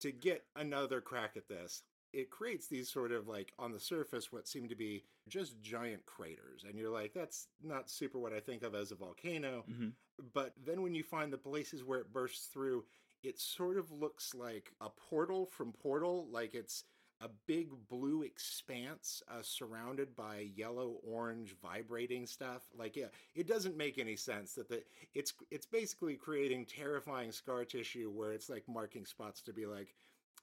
to 0.01 0.13
get 0.13 0.45
another 0.57 1.01
crack 1.01 1.37
at 1.37 1.49
this. 1.49 1.83
It 2.17 2.31
creates 2.31 2.67
these 2.67 2.91
sort 2.91 3.13
of 3.13 3.29
like 3.29 3.53
on 3.59 3.73
the 3.73 3.79
surface 3.79 4.33
what 4.33 4.49
seem 4.49 4.69
to 4.69 4.75
be 4.75 5.05
just 5.29 5.61
giant 5.61 6.07
craters. 6.07 6.65
And 6.67 6.79
you're 6.79 6.91
like, 6.91 7.13
that's 7.13 7.49
not 7.63 7.91
super 7.91 8.19
what 8.19 8.33
I 8.33 8.41
think 8.41 8.63
of 8.63 8.75
as 8.75 8.91
a 8.91 8.95
volcano. 8.95 9.65
Mhm. 9.69 9.93
But 10.33 10.55
then 10.65 10.81
when 10.81 10.95
you 10.95 11.03
find 11.05 11.31
the 11.31 11.39
places 11.39 11.85
where 11.85 12.01
it 12.01 12.13
bursts 12.13 12.47
through, 12.47 12.87
it 13.23 13.39
sort 13.39 13.77
of 13.77 13.93
looks 13.93 14.35
like 14.35 14.73
a 14.81 14.89
portal 14.89 15.45
from 15.47 15.73
Portal, 15.73 16.27
like 16.31 16.55
it's 16.55 16.85
a 17.21 17.29
big 17.47 17.69
blue 17.89 18.23
expanse 18.23 19.23
uh, 19.29 19.43
surrounded 19.43 20.15
by 20.17 20.51
yellow 20.55 20.99
orange 21.03 21.55
vibrating 21.63 22.27
stuff 22.27 22.63
like 22.77 22.95
yeah 22.95 23.07
it 23.35 23.47
doesn't 23.47 23.77
make 23.77 23.99
any 23.99 24.17
sense 24.17 24.53
that 24.53 24.69
the 24.69 24.83
it's 25.15 25.33
it's 25.51 25.65
basically 25.65 26.15
creating 26.15 26.67
terrifying 26.67 27.33
scar 27.33 27.65
tissue 27.65 28.11
where 28.11 28.33
it's 28.33 28.51
like 28.51 28.69
marking 28.69 29.07
spots 29.07 29.41
to 29.41 29.53
be 29.53 29.65
like 29.65 29.95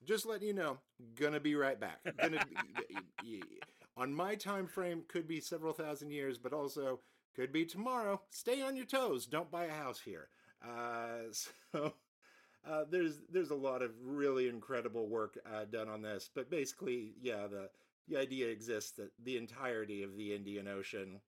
just 0.06 0.26
letting 0.26 0.48
you 0.48 0.54
know 0.54 0.78
gonna 1.16 1.40
be 1.40 1.56
right 1.56 1.80
back. 1.80 2.00
Gonna 2.22 2.44
be, 3.24 3.44
on 3.98 4.14
my 4.14 4.36
time 4.36 4.68
frame 4.68 5.04
could 5.08 5.28
be 5.28 5.40
several 5.40 5.74
thousand 5.74 6.12
years 6.12 6.38
but 6.38 6.54
also 6.54 7.00
could 7.36 7.52
be 7.52 7.66
tomorrow. 7.66 8.22
Stay 8.30 8.62
on 8.62 8.76
your 8.76 8.86
toes. 8.86 9.26
Don't 9.26 9.52
buy 9.52 9.66
a 9.66 9.72
house 9.72 10.02
here. 10.04 10.30
Uh 10.64 11.32
so 11.72 11.94
uh, 12.66 12.86
there's 12.90 13.20
there's 13.30 13.50
a 13.50 13.56
lot 13.56 13.82
of 13.82 13.92
really 14.02 14.48
incredible 14.48 15.08
work 15.08 15.38
uh, 15.54 15.66
done 15.66 15.90
on 15.90 16.02
this, 16.02 16.30
but 16.34 16.50
basically, 16.50 17.14
yeah, 17.22 17.48
the 17.48 17.70
the 18.08 18.18
idea 18.18 18.48
exists 18.48 18.92
that 18.92 19.12
the 19.24 19.38
entirety 19.38 20.04
of 20.04 20.16
the 20.16 20.34
Indian 20.34 20.68
Ocean 20.68 21.20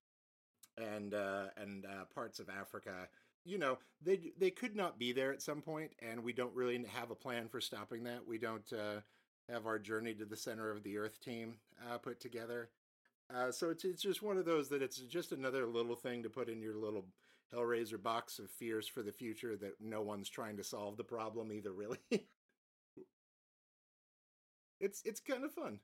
and 0.77 1.13
uh, 1.13 1.47
and 1.57 1.85
uh, 1.85 2.05
parts 2.13 2.39
of 2.39 2.49
Africa, 2.49 3.07
you 3.45 3.58
know, 3.58 3.77
they 4.01 4.31
they 4.38 4.49
could 4.51 4.75
not 4.75 4.99
be 4.99 5.13
there 5.13 5.31
at 5.31 5.41
some 5.41 5.62
point, 5.62 5.91
and 5.99 6.23
we 6.23 6.34
don't 6.34 6.55
really 6.55 6.84
have 6.99 7.12
a 7.12 7.15
plan 7.15 7.47
for 7.47 7.62
stopping 7.62 8.03
that. 8.03 8.27
We 8.27 8.38
don't 8.38 8.71
uh, 8.73 9.01
have 9.49 9.65
our 9.67 9.79
journey 9.79 10.13
to 10.15 10.25
the 10.25 10.36
center 10.36 10.71
of 10.71 10.84
the 10.84 10.97
Earth 10.97 11.21
team 11.21 11.55
uh, 11.89 11.97
put 11.97 12.19
together. 12.19 12.69
Uh, 13.34 13.51
so 13.51 13.69
it's 13.69 13.86
it's 13.86 14.01
just 14.01 14.23
one 14.23 14.38
of 14.38 14.45
those 14.45 14.69
that 14.69 14.81
it's 14.81 14.97
just 14.97 15.31
another 15.31 15.65
little 15.65 15.95
thing 15.95 16.23
to 16.23 16.29
put 16.29 16.49
in 16.49 16.62
your 16.62 16.75
little 16.75 17.05
Hellraiser 17.53 18.01
box 18.01 18.39
of 18.39 18.49
fears 18.49 18.88
for 18.88 19.03
the 19.03 19.12
future 19.12 19.55
that 19.55 19.79
no 19.79 20.01
one's 20.01 20.29
trying 20.29 20.58
to 20.58 20.63
solve 20.63 20.97
the 20.97 21.03
problem 21.03 21.51
either. 21.51 21.71
Really, 21.75 21.99
it's 24.79 25.01
it's 25.05 25.19
kind 25.19 25.43
of 25.43 25.51
fun. 25.51 25.79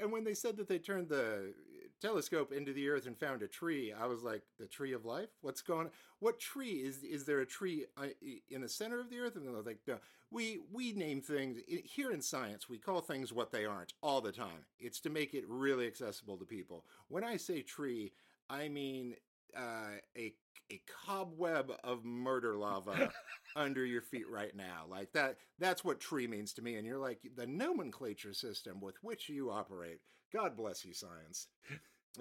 And 0.00 0.12
when 0.12 0.24
they 0.24 0.34
said 0.34 0.56
that 0.58 0.68
they 0.68 0.78
turned 0.78 1.08
the 1.08 1.54
telescope 2.00 2.52
into 2.52 2.72
the 2.72 2.88
earth 2.88 3.06
and 3.06 3.18
found 3.18 3.42
a 3.42 3.48
tree. 3.48 3.92
I 3.92 4.06
was 4.06 4.22
like, 4.22 4.42
the 4.58 4.66
tree 4.66 4.92
of 4.92 5.04
life? 5.04 5.28
What's 5.42 5.62
going 5.62 5.86
on? 5.86 5.92
What 6.18 6.38
tree 6.38 6.82
is 6.84 7.02
is 7.02 7.24
there 7.24 7.40
a 7.40 7.46
tree 7.46 7.86
uh, 7.96 8.06
in 8.50 8.62
the 8.62 8.68
center 8.68 9.00
of 9.00 9.10
the 9.10 9.18
earth? 9.18 9.36
And 9.36 9.48
I 9.48 9.52
was 9.52 9.66
like, 9.66 9.80
no. 9.86 9.98
We 10.32 10.60
we 10.72 10.92
name 10.92 11.22
things 11.22 11.58
here 11.66 12.12
in 12.12 12.22
science. 12.22 12.68
We 12.68 12.78
call 12.78 13.00
things 13.00 13.32
what 13.32 13.50
they 13.50 13.64
aren't 13.64 13.94
all 14.00 14.20
the 14.20 14.30
time. 14.30 14.64
It's 14.78 15.00
to 15.00 15.10
make 15.10 15.34
it 15.34 15.44
really 15.48 15.86
accessible 15.88 16.36
to 16.38 16.44
people. 16.44 16.84
When 17.08 17.24
I 17.24 17.36
say 17.36 17.62
tree, 17.62 18.12
I 18.48 18.68
mean 18.68 19.16
uh, 19.56 19.98
a 20.16 20.32
a 20.70 20.80
cobweb 21.04 21.72
of 21.82 22.04
murder 22.04 22.56
lava 22.56 23.10
under 23.56 23.84
your 23.84 24.02
feet 24.02 24.28
right 24.30 24.54
now. 24.54 24.84
Like 24.88 25.12
that. 25.12 25.38
That's 25.58 25.84
what 25.84 26.00
tree 26.00 26.26
means 26.26 26.52
to 26.54 26.62
me. 26.62 26.76
And 26.76 26.86
you're 26.86 26.98
like 26.98 27.18
the 27.36 27.46
nomenclature 27.46 28.34
system 28.34 28.80
with 28.80 28.96
which 29.02 29.28
you 29.28 29.50
operate. 29.50 29.98
God 30.32 30.56
bless 30.56 30.84
you, 30.84 30.94
science. 30.94 31.48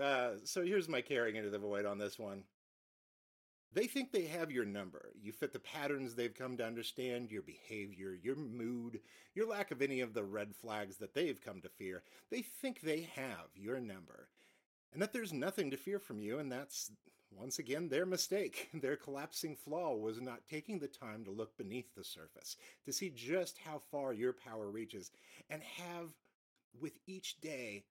Uh, 0.01 0.31
so 0.43 0.63
here's 0.63 0.89
my 0.89 1.01
caring 1.01 1.35
into 1.35 1.49
the 1.49 1.57
void 1.57 1.85
on 1.85 1.97
this 1.97 2.19
one. 2.19 2.43
They 3.71 3.85
think 3.85 4.11
they 4.11 4.25
have 4.25 4.51
your 4.51 4.65
number. 4.65 5.11
You 5.21 5.31
fit 5.31 5.53
the 5.53 5.59
patterns 5.59 6.15
they've 6.15 6.33
come 6.33 6.57
to 6.57 6.65
understand, 6.65 7.31
your 7.31 7.43
behavior, 7.43 8.17
your 8.19 8.35
mood, 8.35 8.99
your 9.35 9.47
lack 9.47 9.69
of 9.69 9.81
any 9.81 10.01
of 10.01 10.13
the 10.13 10.23
red 10.23 10.55
flags 10.55 10.97
that 10.97 11.13
they've 11.13 11.39
come 11.39 11.61
to 11.61 11.69
fear. 11.69 12.01
They 12.31 12.41
think 12.41 12.81
they 12.81 13.07
have 13.15 13.47
your 13.55 13.79
number. 13.79 14.29
And 14.91 15.01
that 15.01 15.13
there's 15.13 15.33
nothing 15.33 15.69
to 15.69 15.77
fear 15.77 15.99
from 15.99 16.19
you, 16.19 16.39
and 16.39 16.51
that's 16.51 16.91
once 17.31 17.59
again, 17.59 17.89
their 17.89 18.05
mistake. 18.05 18.69
Their 18.73 18.95
collapsing 18.95 19.55
flaw 19.55 19.95
was 19.95 20.19
not 20.19 20.47
taking 20.49 20.79
the 20.79 20.87
time 20.87 21.23
to 21.25 21.31
look 21.31 21.55
beneath 21.57 21.93
the 21.95 22.03
surface, 22.03 22.57
to 22.85 22.91
see 22.91 23.11
just 23.11 23.57
how 23.59 23.79
far 23.91 24.13
your 24.13 24.33
power 24.33 24.69
reaches, 24.69 25.11
and 25.49 25.61
have, 25.61 26.13
with 26.81 26.93
each 27.05 27.39
day, 27.39 27.83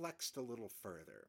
flexed 0.00 0.38
a 0.38 0.40
little 0.40 0.70
further. 0.82 1.26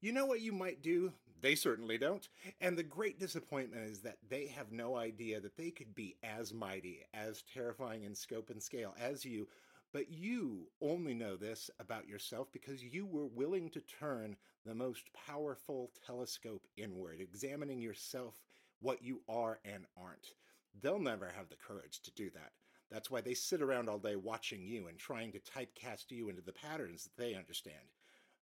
You 0.00 0.12
know 0.12 0.24
what 0.24 0.40
you 0.40 0.52
might 0.52 0.82
do? 0.82 1.12
They 1.40 1.56
certainly 1.56 1.98
don't. 1.98 2.28
And 2.60 2.78
the 2.78 2.84
great 2.84 3.18
disappointment 3.18 3.88
is 3.90 4.02
that 4.02 4.18
they 4.28 4.46
have 4.46 4.70
no 4.70 4.96
idea 4.96 5.40
that 5.40 5.56
they 5.56 5.70
could 5.70 5.96
be 5.96 6.16
as 6.22 6.54
mighty, 6.54 7.00
as 7.12 7.42
terrifying 7.52 8.04
in 8.04 8.14
scope 8.14 8.50
and 8.50 8.62
scale 8.62 8.94
as 9.00 9.24
you, 9.24 9.48
but 9.92 10.12
you 10.12 10.68
only 10.80 11.12
know 11.12 11.34
this 11.34 11.70
about 11.80 12.06
yourself 12.06 12.48
because 12.52 12.84
you 12.84 13.04
were 13.04 13.26
willing 13.26 13.68
to 13.70 13.80
turn 13.80 14.36
the 14.64 14.74
most 14.74 15.04
powerful 15.26 15.90
telescope 16.06 16.62
inward, 16.76 17.20
examining 17.20 17.80
yourself, 17.80 18.36
what 18.80 19.02
you 19.02 19.22
are 19.28 19.58
and 19.64 19.86
aren't. 20.00 20.34
They'll 20.80 21.00
never 21.00 21.32
have 21.36 21.48
the 21.48 21.56
courage 21.56 22.00
to 22.02 22.12
do 22.12 22.30
that. 22.30 22.52
That's 22.90 23.10
why 23.10 23.22
they 23.22 23.34
sit 23.34 23.60
around 23.60 23.88
all 23.88 23.98
day 23.98 24.14
watching 24.14 24.62
you 24.62 24.86
and 24.86 24.98
trying 24.98 25.32
to 25.32 25.40
typecast 25.40 26.10
you 26.10 26.28
into 26.28 26.42
the 26.42 26.52
patterns 26.52 27.04
that 27.04 27.16
they 27.20 27.34
understand. 27.34 27.93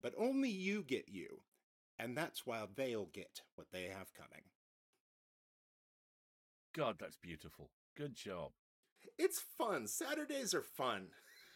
But 0.01 0.13
only 0.17 0.49
you 0.49 0.83
get 0.83 1.09
you, 1.09 1.41
and 1.97 2.17
that's 2.17 2.45
why 2.45 2.63
they'll 2.75 3.09
get 3.11 3.41
what 3.55 3.67
they 3.71 3.83
have 3.83 4.13
coming. 4.13 4.43
God, 6.73 6.95
that's 6.99 7.17
beautiful. 7.17 7.71
Good 7.97 8.15
job. 8.15 8.51
It's 9.17 9.41
fun. 9.57 9.87
Saturdays 9.87 10.53
are 10.53 10.61
fun 10.61 11.07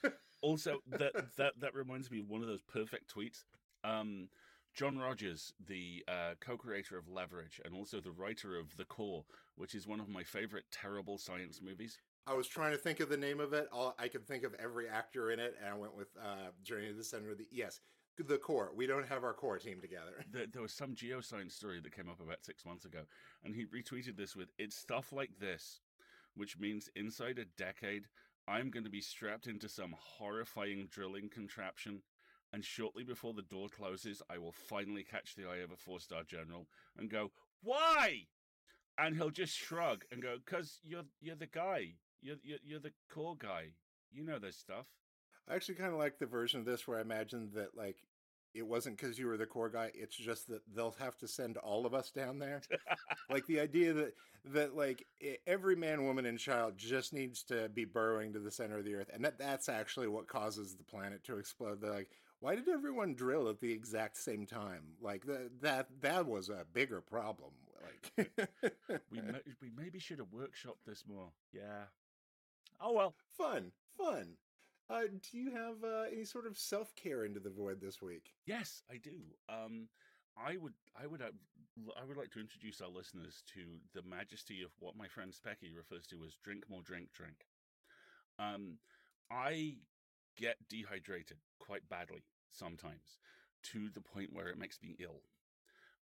also, 0.41 0.79
that 0.87 1.13
that 1.37 1.53
that 1.59 1.73
reminds 1.73 2.11
me 2.11 2.19
of 2.19 2.29
one 2.29 2.41
of 2.41 2.47
those 2.47 2.61
perfect 2.61 3.13
tweets. 3.13 3.43
Um, 3.83 4.29
John 4.73 4.97
Rogers, 4.97 5.53
the 5.67 6.03
uh, 6.07 6.33
co-creator 6.39 6.97
of 6.97 7.07
Leverage 7.07 7.61
and 7.63 7.75
also 7.75 7.99
the 7.99 8.11
writer 8.11 8.57
of 8.57 8.75
The 8.75 8.85
Core, 8.85 9.23
which 9.55 9.75
is 9.75 9.87
one 9.87 9.99
of 9.99 10.09
my 10.09 10.23
favorite 10.23 10.65
terrible 10.71 11.19
science 11.19 11.61
movies. 11.63 11.99
I 12.25 12.33
was 12.33 12.47
trying 12.47 12.71
to 12.71 12.77
think 12.77 12.99
of 12.99 13.09
the 13.09 13.17
name 13.17 13.39
of 13.39 13.53
it. 13.53 13.67
All, 13.71 13.93
I 13.99 14.07
could 14.07 14.25
think 14.25 14.43
of 14.43 14.55
every 14.55 14.89
actor 14.89 15.29
in 15.31 15.39
it, 15.39 15.55
and 15.59 15.69
I 15.69 15.77
went 15.77 15.95
with 15.95 16.07
uh, 16.19 16.49
Journey 16.63 16.87
to 16.87 16.93
the 16.93 17.03
Center 17.03 17.31
of 17.31 17.37
the. 17.37 17.45
Yes, 17.51 17.81
the 18.17 18.37
core. 18.37 18.71
We 18.75 18.85
don't 18.85 19.07
have 19.07 19.23
our 19.23 19.33
core 19.33 19.57
team 19.57 19.81
together. 19.81 20.25
There, 20.31 20.45
there, 20.47 20.61
was 20.61 20.73
some 20.73 20.95
geoscience 20.95 21.51
story 21.51 21.79
that 21.81 21.95
came 21.95 22.09
up 22.09 22.19
about 22.19 22.43
six 22.43 22.65
months 22.65 22.85
ago, 22.85 23.01
and 23.43 23.53
he 23.55 23.65
retweeted 23.65 24.17
this 24.17 24.35
with 24.35 24.49
"It's 24.57 24.75
stuff 24.75 25.11
like 25.11 25.39
this, 25.39 25.81
which 26.35 26.59
means 26.59 26.89
inside 26.95 27.37
a 27.39 27.45
decade, 27.45 28.07
I'm 28.47 28.69
going 28.69 28.83
to 28.83 28.89
be 28.89 29.01
strapped 29.01 29.47
into 29.47 29.69
some 29.69 29.95
horrifying 29.97 30.87
drilling 30.91 31.29
contraption, 31.29 32.01
and 32.51 32.63
shortly 32.63 33.03
before 33.03 33.33
the 33.33 33.41
door 33.41 33.67
closes, 33.69 34.21
I 34.29 34.37
will 34.37 34.51
finally 34.51 35.03
catch 35.03 35.35
the 35.35 35.47
eye 35.47 35.63
of 35.63 35.71
a 35.71 35.77
four 35.77 35.99
star 35.99 36.23
general 36.23 36.67
and 36.97 37.09
go, 37.09 37.31
Why? 37.61 38.27
And 38.97 39.15
he'll 39.15 39.31
just 39.31 39.55
shrug 39.55 40.05
and 40.11 40.21
go, 40.21 40.37
Because 40.43 40.79
you're, 40.83 41.05
you're 41.21 41.35
the 41.35 41.47
guy. 41.47 41.93
You're, 42.21 42.37
you're, 42.43 42.59
you're 42.63 42.79
the 42.79 42.93
core 43.09 43.35
guy. 43.37 43.73
You 44.11 44.23
know 44.23 44.39
this 44.39 44.57
stuff. 44.57 44.87
I 45.49 45.55
actually 45.55 45.75
kind 45.75 45.91
of 45.93 45.99
like 45.99 46.19
the 46.19 46.25
version 46.25 46.59
of 46.59 46.65
this 46.65 46.87
where 46.87 46.97
I 46.97 47.01
imagine 47.01 47.51
that, 47.55 47.75
like, 47.75 47.97
it 48.53 48.65
wasn't 48.65 48.97
because 48.97 49.17
you 49.17 49.27
were 49.27 49.37
the 49.37 49.45
core 49.45 49.69
guy. 49.69 49.91
It's 49.95 50.15
just 50.15 50.47
that 50.49 50.61
they'll 50.75 50.95
have 50.99 51.17
to 51.19 51.27
send 51.27 51.57
all 51.57 51.85
of 51.85 51.93
us 51.93 52.11
down 52.11 52.37
there. 52.37 52.61
like 53.29 53.45
the 53.47 53.59
idea 53.59 53.93
that 53.93 54.13
that 54.45 54.75
like 54.75 55.05
every 55.47 55.75
man, 55.75 56.05
woman, 56.05 56.25
and 56.25 56.37
child 56.37 56.77
just 56.77 57.13
needs 57.13 57.43
to 57.45 57.69
be 57.69 57.85
burrowing 57.85 58.33
to 58.33 58.39
the 58.39 58.51
center 58.51 58.77
of 58.77 58.85
the 58.85 58.93
earth, 58.95 59.09
and 59.11 59.25
that 59.25 59.39
that's 59.39 59.69
actually 59.69 60.07
what 60.07 60.27
causes 60.27 60.75
the 60.75 60.83
planet 60.83 61.23
to 61.23 61.37
explode. 61.37 61.81
They're 61.81 61.91
like, 61.91 62.09
why 62.41 62.55
did 62.55 62.69
everyone 62.69 63.15
drill 63.15 63.49
at 63.49 63.59
the 63.59 63.71
exact 63.71 64.17
same 64.17 64.45
time? 64.45 64.83
Like 65.01 65.25
that 65.25 65.49
that 65.61 65.87
that 66.01 66.27
was 66.27 66.49
a 66.49 66.65
bigger 66.73 67.01
problem. 67.01 67.51
Like 67.81 68.29
we 69.11 69.19
we 69.61 69.71
maybe 69.75 69.97
should 69.99 70.19
have 70.19 70.27
workshopped 70.27 70.85
this 70.85 71.05
more. 71.07 71.29
Yeah. 71.51 71.85
Oh 72.79 72.93
well. 72.93 73.15
Fun, 73.37 73.71
fun. 73.97 74.35
Uh, 74.93 75.07
do 75.31 75.37
you 75.39 75.49
have 75.49 75.83
uh, 75.83 76.03
any 76.11 76.23
sort 76.23 76.45
of 76.45 76.55
self 76.55 76.95
care 76.95 77.25
into 77.25 77.39
the 77.39 77.49
void 77.49 77.81
this 77.81 77.99
week? 78.01 78.33
Yes, 78.45 78.83
I 78.91 78.97
do. 78.97 79.21
Um, 79.49 79.87
I 80.37 80.57
would, 80.57 80.73
I 81.01 81.07
would, 81.07 81.21
uh, 81.21 81.31
I 81.99 82.05
would 82.05 82.17
like 82.17 82.29
to 82.31 82.39
introduce 82.39 82.79
our 82.79 82.89
listeners 82.89 83.41
to 83.55 83.61
the 83.95 84.07
majesty 84.07 84.61
of 84.61 84.69
what 84.79 84.95
my 84.95 85.07
friend 85.07 85.33
Specky 85.33 85.75
refers 85.75 86.05
to 86.07 86.23
as 86.25 86.35
"drink 86.43 86.65
more, 86.69 86.83
drink, 86.83 87.09
drink." 87.11 87.47
Um, 88.37 88.77
I 89.31 89.77
get 90.37 90.57
dehydrated 90.69 91.37
quite 91.59 91.89
badly 91.89 92.23
sometimes, 92.51 93.17
to 93.71 93.89
the 93.89 94.01
point 94.01 94.31
where 94.31 94.49
it 94.49 94.59
makes 94.59 94.79
me 94.83 94.95
ill. 94.99 95.21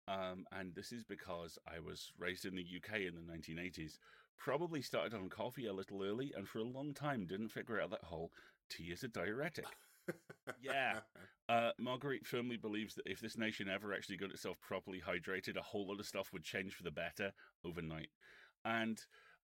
Um, 0.09 0.46
and 0.50 0.74
this 0.74 0.90
is 0.90 1.05
because 1.05 1.59
I 1.68 1.79
was 1.79 2.11
raised 2.18 2.44
in 2.44 2.57
the 2.57 2.66
UK 2.76 3.03
in 3.03 3.14
the 3.14 3.33
1980s, 3.33 3.98
probably 4.37 4.83
started 4.83 5.14
on 5.14 5.29
coffee 5.29 5.66
a 5.66 5.72
little 5.72 6.03
early, 6.03 6.33
and 6.37 6.48
for 6.48 6.59
a 6.59 6.64
long 6.64 6.92
time 6.92 7.26
didn't 7.26 7.50
figure 7.50 7.81
out 7.81 7.90
that 7.90 8.03
whole 8.03 8.33
tea 8.70 8.92
is 8.92 9.02
a 9.02 9.09
diuretic. 9.09 9.66
yeah. 10.61 11.00
Uh, 11.48 11.72
Marguerite 11.80 12.24
firmly 12.24 12.56
believes 12.56 12.94
that 12.94 13.09
if 13.09 13.18
this 13.18 13.37
nation 13.37 13.68
ever 13.68 13.92
actually 13.92 14.16
got 14.16 14.30
itself 14.30 14.56
properly 14.61 15.02
hydrated, 15.04 15.56
a 15.56 15.62
whole 15.62 15.88
lot 15.88 15.98
of 15.98 16.06
stuff 16.06 16.33
would 16.33 16.44
change 16.44 16.74
for 16.74 16.85
the 16.85 16.92
better 16.92 17.33
overnight. 17.64 18.11
And 18.64 19.00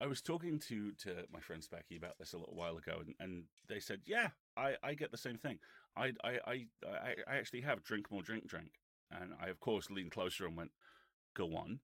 I 0.01 0.07
was 0.07 0.23
talking 0.23 0.59
to 0.61 0.93
to 0.93 1.25
my 1.31 1.41
friend 1.41 1.63
Specky 1.63 1.99
about 1.99 2.17
this 2.19 2.33
a 2.33 2.39
little 2.39 2.55
while 2.55 2.79
ago, 2.79 3.03
and, 3.05 3.15
and 3.21 3.45
they 3.69 3.81
said, 3.81 4.01
"Yeah, 4.07 4.29
I, 4.57 4.77
I 4.83 4.95
get 4.95 5.11
the 5.11 5.19
same 5.19 5.37
thing. 5.37 5.59
I, 5.95 6.13
I 6.25 6.39
I 6.47 6.67
I 7.29 7.37
actually 7.37 7.61
have 7.61 7.85
drink 7.85 8.11
more, 8.11 8.23
drink, 8.23 8.49
drink." 8.49 8.71
And 9.11 9.33
I 9.39 9.49
of 9.49 9.61
course 9.61 9.91
leaned 9.91 10.13
closer 10.13 10.47
and 10.47 10.57
went, 10.57 10.71
"Go 11.37 11.55
on." 11.55 11.81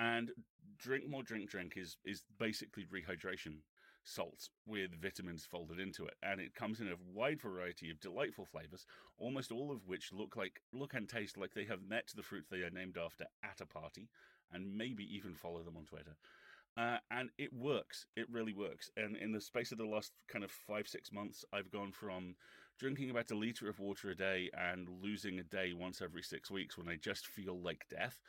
And 0.00 0.32
drink 0.76 1.08
more, 1.08 1.22
drink, 1.22 1.48
drink 1.48 1.74
is 1.76 1.98
is 2.04 2.24
basically 2.36 2.86
rehydration 2.86 3.60
salts 4.06 4.50
with 4.66 4.90
vitamins 5.02 5.44
folded 5.44 5.80
into 5.80 6.06
it 6.06 6.14
and 6.22 6.40
it 6.40 6.54
comes 6.54 6.80
in 6.80 6.86
a 6.86 6.94
wide 7.12 7.40
variety 7.40 7.90
of 7.90 8.00
delightful 8.00 8.44
flavors 8.44 8.86
almost 9.18 9.50
all 9.50 9.72
of 9.72 9.86
which 9.86 10.12
look 10.12 10.36
like 10.36 10.60
look 10.72 10.94
and 10.94 11.08
taste 11.08 11.36
like 11.36 11.52
they 11.54 11.64
have 11.64 11.82
met 11.88 12.08
the 12.14 12.22
fruit 12.22 12.44
they 12.48 12.62
are 12.62 12.70
named 12.70 12.96
after 12.96 13.24
at 13.42 13.60
a 13.60 13.66
party 13.66 14.08
and 14.52 14.76
maybe 14.76 15.04
even 15.12 15.34
follow 15.34 15.62
them 15.62 15.76
on 15.76 15.84
twitter. 15.84 16.16
Uh, 16.78 16.98
and 17.10 17.30
it 17.38 17.50
works. 17.54 18.04
It 18.16 18.26
really 18.30 18.52
works. 18.52 18.90
And 18.98 19.16
in 19.16 19.32
the 19.32 19.40
space 19.40 19.72
of 19.72 19.78
the 19.78 19.86
last 19.86 20.12
kind 20.28 20.44
of 20.44 20.50
five 20.50 20.86
six 20.86 21.10
months 21.10 21.44
i've 21.52 21.70
gone 21.70 21.90
from 21.90 22.36
drinking 22.78 23.10
about 23.10 23.30
a 23.30 23.34
liter 23.34 23.68
of 23.68 23.80
water 23.80 24.10
a 24.10 24.14
day 24.14 24.50
and 24.56 24.88
losing 25.02 25.38
a 25.38 25.44
day 25.44 25.72
once 25.72 26.02
every 26.02 26.22
six 26.22 26.50
weeks 26.50 26.76
when 26.76 26.88
i 26.88 26.96
just 26.96 27.26
feel 27.26 27.58
like 27.58 27.86
death 27.88 28.20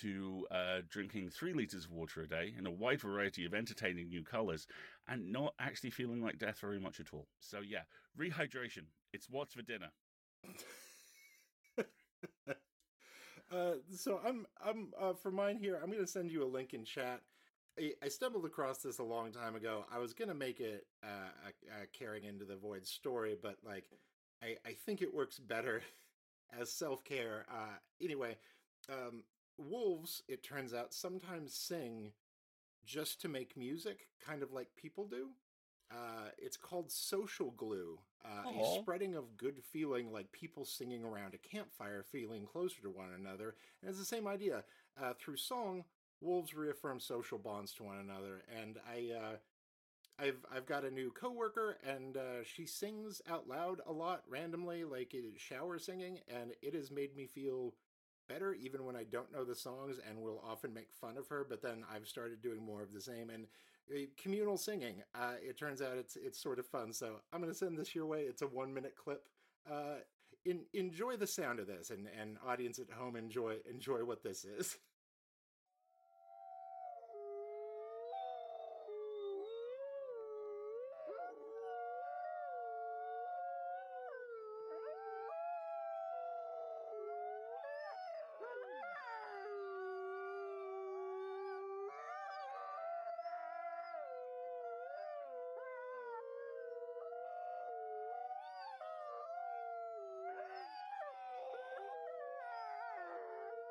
to 0.00 0.46
uh, 0.50 0.78
drinking 0.88 1.30
three 1.30 1.52
liters 1.52 1.84
of 1.84 1.92
water 1.92 2.22
a 2.22 2.28
day 2.28 2.54
in 2.56 2.66
a 2.66 2.70
wide 2.70 3.00
variety 3.00 3.44
of 3.44 3.54
entertaining 3.54 4.08
new 4.08 4.22
colors 4.22 4.66
and 5.08 5.32
not 5.32 5.54
actually 5.58 5.90
feeling 5.90 6.22
like 6.22 6.38
death 6.38 6.58
very 6.60 6.78
much 6.78 7.00
at 7.00 7.12
all. 7.12 7.26
So, 7.40 7.60
yeah, 7.60 7.82
rehydration. 8.18 8.84
It's 9.12 9.28
what's 9.28 9.54
for 9.54 9.62
dinner. 9.62 9.90
uh, 13.52 13.72
so 13.94 14.20
I'm 14.26 14.46
I'm 14.64 14.92
uh, 15.00 15.12
for 15.14 15.30
mine 15.30 15.56
here. 15.56 15.78
I'm 15.82 15.90
going 15.90 16.00
to 16.00 16.06
send 16.06 16.30
you 16.30 16.42
a 16.42 16.46
link 16.46 16.74
in 16.74 16.84
chat. 16.84 17.20
I, 17.78 17.92
I, 18.02 18.08
stumbled 18.08 18.44
across 18.44 18.78
this 18.78 18.98
a 18.98 19.04
long 19.04 19.32
time 19.32 19.56
ago. 19.56 19.86
I 19.90 19.98
was 19.98 20.12
going 20.12 20.28
to 20.28 20.34
make 20.34 20.60
it 20.60 20.86
uh, 21.02 21.30
a, 21.46 21.82
a 21.82 21.86
caring 21.86 22.24
into 22.24 22.44
the 22.44 22.56
void 22.56 22.86
story, 22.86 23.34
but 23.40 23.56
like 23.64 23.84
I 24.42 24.56
I 24.66 24.72
think 24.84 25.02
it 25.02 25.14
works 25.14 25.38
better 25.38 25.82
as 26.60 26.72
self 26.72 27.04
care. 27.04 27.46
Uh, 27.50 27.76
anyway, 28.02 28.36
um, 28.90 29.22
wolves, 29.58 30.22
it 30.28 30.42
turns 30.42 30.74
out, 30.74 30.94
sometimes 30.94 31.54
sing 31.54 32.12
just 32.84 33.20
to 33.20 33.28
make 33.28 33.56
music, 33.56 34.08
kind 34.24 34.42
of 34.42 34.52
like 34.52 34.74
people 34.76 35.06
do. 35.06 35.30
Uh, 35.90 36.30
it's 36.38 36.56
called 36.56 36.90
Social 36.90 37.50
Glue, 37.50 37.98
uh, 38.24 38.48
a 38.48 38.80
spreading 38.80 39.14
of 39.14 39.36
good 39.36 39.62
feeling, 39.62 40.10
like 40.10 40.32
people 40.32 40.64
singing 40.64 41.04
around 41.04 41.34
a 41.34 41.38
campfire, 41.38 42.02
feeling 42.02 42.46
closer 42.46 42.80
to 42.82 42.90
one 42.90 43.10
another. 43.14 43.56
And 43.80 43.90
it's 43.90 43.98
the 43.98 44.04
same 44.04 44.26
idea. 44.26 44.64
Uh, 45.00 45.12
through 45.18 45.36
song, 45.36 45.84
wolves 46.20 46.54
reaffirm 46.54 46.98
social 46.98 47.38
bonds 47.38 47.74
to 47.74 47.82
one 47.82 47.98
another. 47.98 48.42
And 48.58 48.78
I, 48.88 49.14
uh, 49.14 49.36
I've 50.18 50.44
I've 50.54 50.66
got 50.66 50.84
a 50.84 50.90
new 50.90 51.10
coworker, 51.10 51.78
and 51.86 52.16
uh, 52.16 52.44
she 52.44 52.66
sings 52.66 53.20
out 53.28 53.48
loud 53.48 53.80
a 53.86 53.92
lot 53.92 54.22
randomly, 54.28 54.84
like 54.84 55.14
shower 55.36 55.78
singing, 55.78 56.20
and 56.28 56.52
it 56.62 56.74
has 56.74 56.90
made 56.90 57.16
me 57.16 57.26
feel 57.26 57.74
better 58.28 58.54
even 58.54 58.84
when 58.84 58.96
I 58.96 59.04
don't 59.04 59.32
know 59.32 59.44
the 59.44 59.54
songs 59.54 59.98
and 60.08 60.20
will 60.20 60.42
often 60.46 60.72
make 60.72 60.92
fun 60.92 61.16
of 61.16 61.28
her. 61.28 61.46
But 61.48 61.62
then 61.62 61.84
I've 61.92 62.06
started 62.06 62.42
doing 62.42 62.64
more 62.64 62.82
of 62.82 62.92
the 62.92 63.00
same 63.00 63.30
and 63.30 63.46
uh, 63.90 64.06
communal 64.20 64.56
singing. 64.56 65.02
Uh, 65.14 65.34
it 65.42 65.58
turns 65.58 65.82
out 65.82 65.96
it's 65.96 66.16
it's 66.16 66.40
sort 66.40 66.58
of 66.58 66.66
fun. 66.66 66.92
So 66.92 67.16
I'm 67.32 67.40
going 67.40 67.52
to 67.52 67.58
send 67.58 67.78
this 67.78 67.94
your 67.94 68.06
way. 68.06 68.22
It's 68.22 68.42
a 68.42 68.46
one 68.46 68.72
minute 68.72 68.94
clip. 68.96 69.24
Uh, 69.70 69.96
in, 70.44 70.60
enjoy 70.72 71.16
the 71.16 71.26
sound 71.26 71.60
of 71.60 71.66
this, 71.66 71.90
and 71.90 72.08
and 72.20 72.36
audience 72.46 72.78
at 72.78 72.90
home 72.90 73.16
enjoy 73.16 73.56
enjoy 73.68 74.04
what 74.04 74.22
this 74.22 74.44
is. 74.44 74.76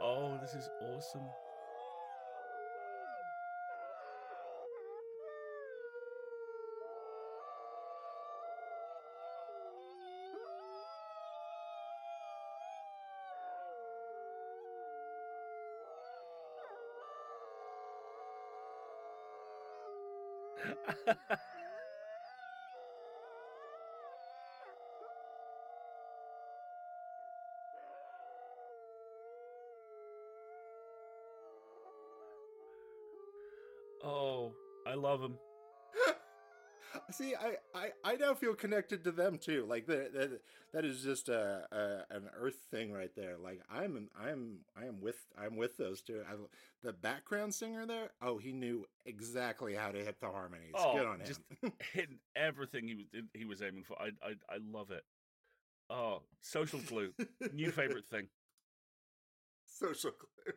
Oh, 0.01 0.37
this 0.40 0.40
is 0.55 0.69
awesome. 0.79 1.29
oh, 34.03 34.53
I 34.85 34.95
love 35.12 35.21
him. 35.21 35.38
See, 37.12 37.34
I, 37.36 37.56
I, 37.78 37.89
I 38.04 38.15
now 38.15 38.34
feel 38.34 38.54
connected 38.54 39.04
to 39.04 39.12
them 39.12 39.38
too. 39.38 39.65
Like 39.67 39.86
that 39.88 40.13
that, 40.13 40.41
that 40.74 40.86
is 40.86 41.02
just 41.04 41.30
a, 41.30 41.65
a 41.71 42.15
an 42.15 42.30
Earth 42.38 42.58
thing 42.69 42.91
right 42.91 43.12
there. 43.15 43.36
Like 43.41 43.62
I'm 43.69 44.10
I'm 44.19 44.60
I 44.78 44.86
am 44.86 45.02
with 45.02 45.17
I'm 45.41 45.58
with 45.58 45.78
those 45.78 46.02
two. 46.02 46.21
I, 46.30 46.36
the 46.84 46.93
background 46.93 47.54
singer 47.54 47.86
there, 47.86 48.12
oh, 48.21 48.38
he 48.38 48.52
knew 48.52 48.86
exactly 49.06 49.74
how 49.76 49.91
to 49.91 50.00
hit 50.00 50.19
the 50.19 50.28
harmonies. 50.28 50.74
Oh, 50.76 50.97
Good 50.97 51.06
on 51.08 51.19
him. 51.21 51.26
just 51.26 51.41
hitting 51.93 52.19
everything 52.36 52.88
he 52.88 52.95
was 52.95 53.06
he 53.34 53.45
was 53.45 53.62
aiming 53.62 53.84
for. 53.84 53.97
I 54.02 54.08
I 54.26 54.32
I 54.50 54.58
love 54.71 54.91
it. 54.91 55.04
Oh, 55.89 56.21
social 56.41 56.80
glue, 56.80 57.13
new 57.54 57.71
favorite 57.71 58.08
thing. 58.08 58.28
Social 59.65 60.12
glue. 60.12 60.54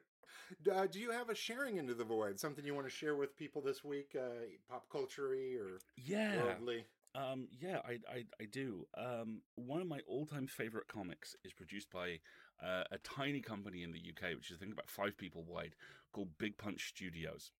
Uh, 0.70 0.86
do 0.86 0.98
you 0.98 1.10
have 1.10 1.30
a 1.30 1.34
sharing 1.34 1.76
into 1.76 1.94
the 1.94 2.04
void? 2.04 2.38
Something 2.38 2.64
you 2.64 2.74
want 2.74 2.86
to 2.86 2.92
share 2.92 3.16
with 3.16 3.36
people 3.36 3.62
this 3.62 3.84
week? 3.84 4.16
Uh, 4.18 4.46
pop 4.68 4.88
culture 4.90 5.26
or 5.26 5.78
Yeah, 5.96 6.42
worldly? 6.42 6.84
Um, 7.14 7.46
yeah, 7.60 7.78
I, 7.84 7.98
I, 8.10 8.24
I 8.40 8.44
do. 8.50 8.86
Um, 8.96 9.42
one 9.54 9.80
of 9.80 9.86
my 9.86 10.00
all-time 10.06 10.46
favorite 10.46 10.88
comics 10.88 11.36
is 11.44 11.52
produced 11.52 11.90
by 11.90 12.18
uh, 12.62 12.84
a 12.90 12.98
tiny 12.98 13.40
company 13.40 13.82
in 13.82 13.92
the 13.92 13.98
UK, 14.00 14.36
which 14.36 14.50
is 14.50 14.56
I 14.56 14.60
think 14.60 14.72
about 14.72 14.90
five 14.90 15.16
people 15.16 15.44
wide, 15.46 15.74
called 16.12 16.28
Big 16.38 16.58
Punch 16.58 16.88
Studios, 16.88 17.52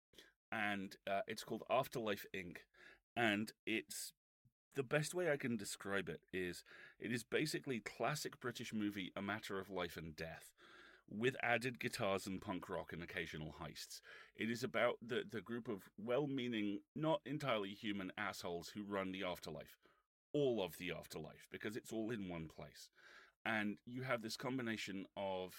and 0.51 0.97
uh, 1.09 1.21
it's 1.29 1.45
called 1.45 1.63
Afterlife 1.71 2.27
Inc. 2.35 2.59
And 3.17 3.53
it's 3.67 4.13
the 4.75 4.83
best 4.83 5.15
way 5.15 5.31
I 5.31 5.37
can 5.37 5.57
describe 5.57 6.09
it 6.09 6.21
is 6.33 6.65
it 6.99 7.13
is 7.13 7.23
basically 7.23 7.79
classic 7.81 8.41
British 8.41 8.73
movie 8.75 9.13
A 9.17 9.23
Matter 9.23 9.59
of 9.61 9.71
Life 9.71 9.97
and 9.97 10.17
Death. 10.17 10.54
With 11.09 11.37
added 11.43 11.79
guitars 11.79 12.27
and 12.27 12.41
punk 12.41 12.69
rock 12.69 12.93
and 12.93 13.03
occasional 13.03 13.55
heists. 13.63 14.01
It 14.37 14.51
is 14.51 14.65
about 14.65 14.97
the, 15.01 15.23
the 15.31 15.41
group 15.41 15.69
of 15.69 15.89
well 15.97 16.27
meaning, 16.27 16.81
not 16.97 17.21
entirely 17.25 17.71
human 17.71 18.11
assholes 18.19 18.71
who 18.75 18.83
run 18.83 19.13
the 19.13 19.25
afterlife. 19.25 19.79
All 20.33 20.63
of 20.63 20.77
the 20.79 20.91
afterlife, 20.91 21.47
because 21.53 21.77
it's 21.77 21.93
all 21.93 22.11
in 22.11 22.29
one 22.29 22.49
place. 22.49 22.89
And 23.47 23.77
you 23.87 24.03
have 24.03 24.23
this 24.23 24.37
combination 24.37 25.07
of 25.17 25.55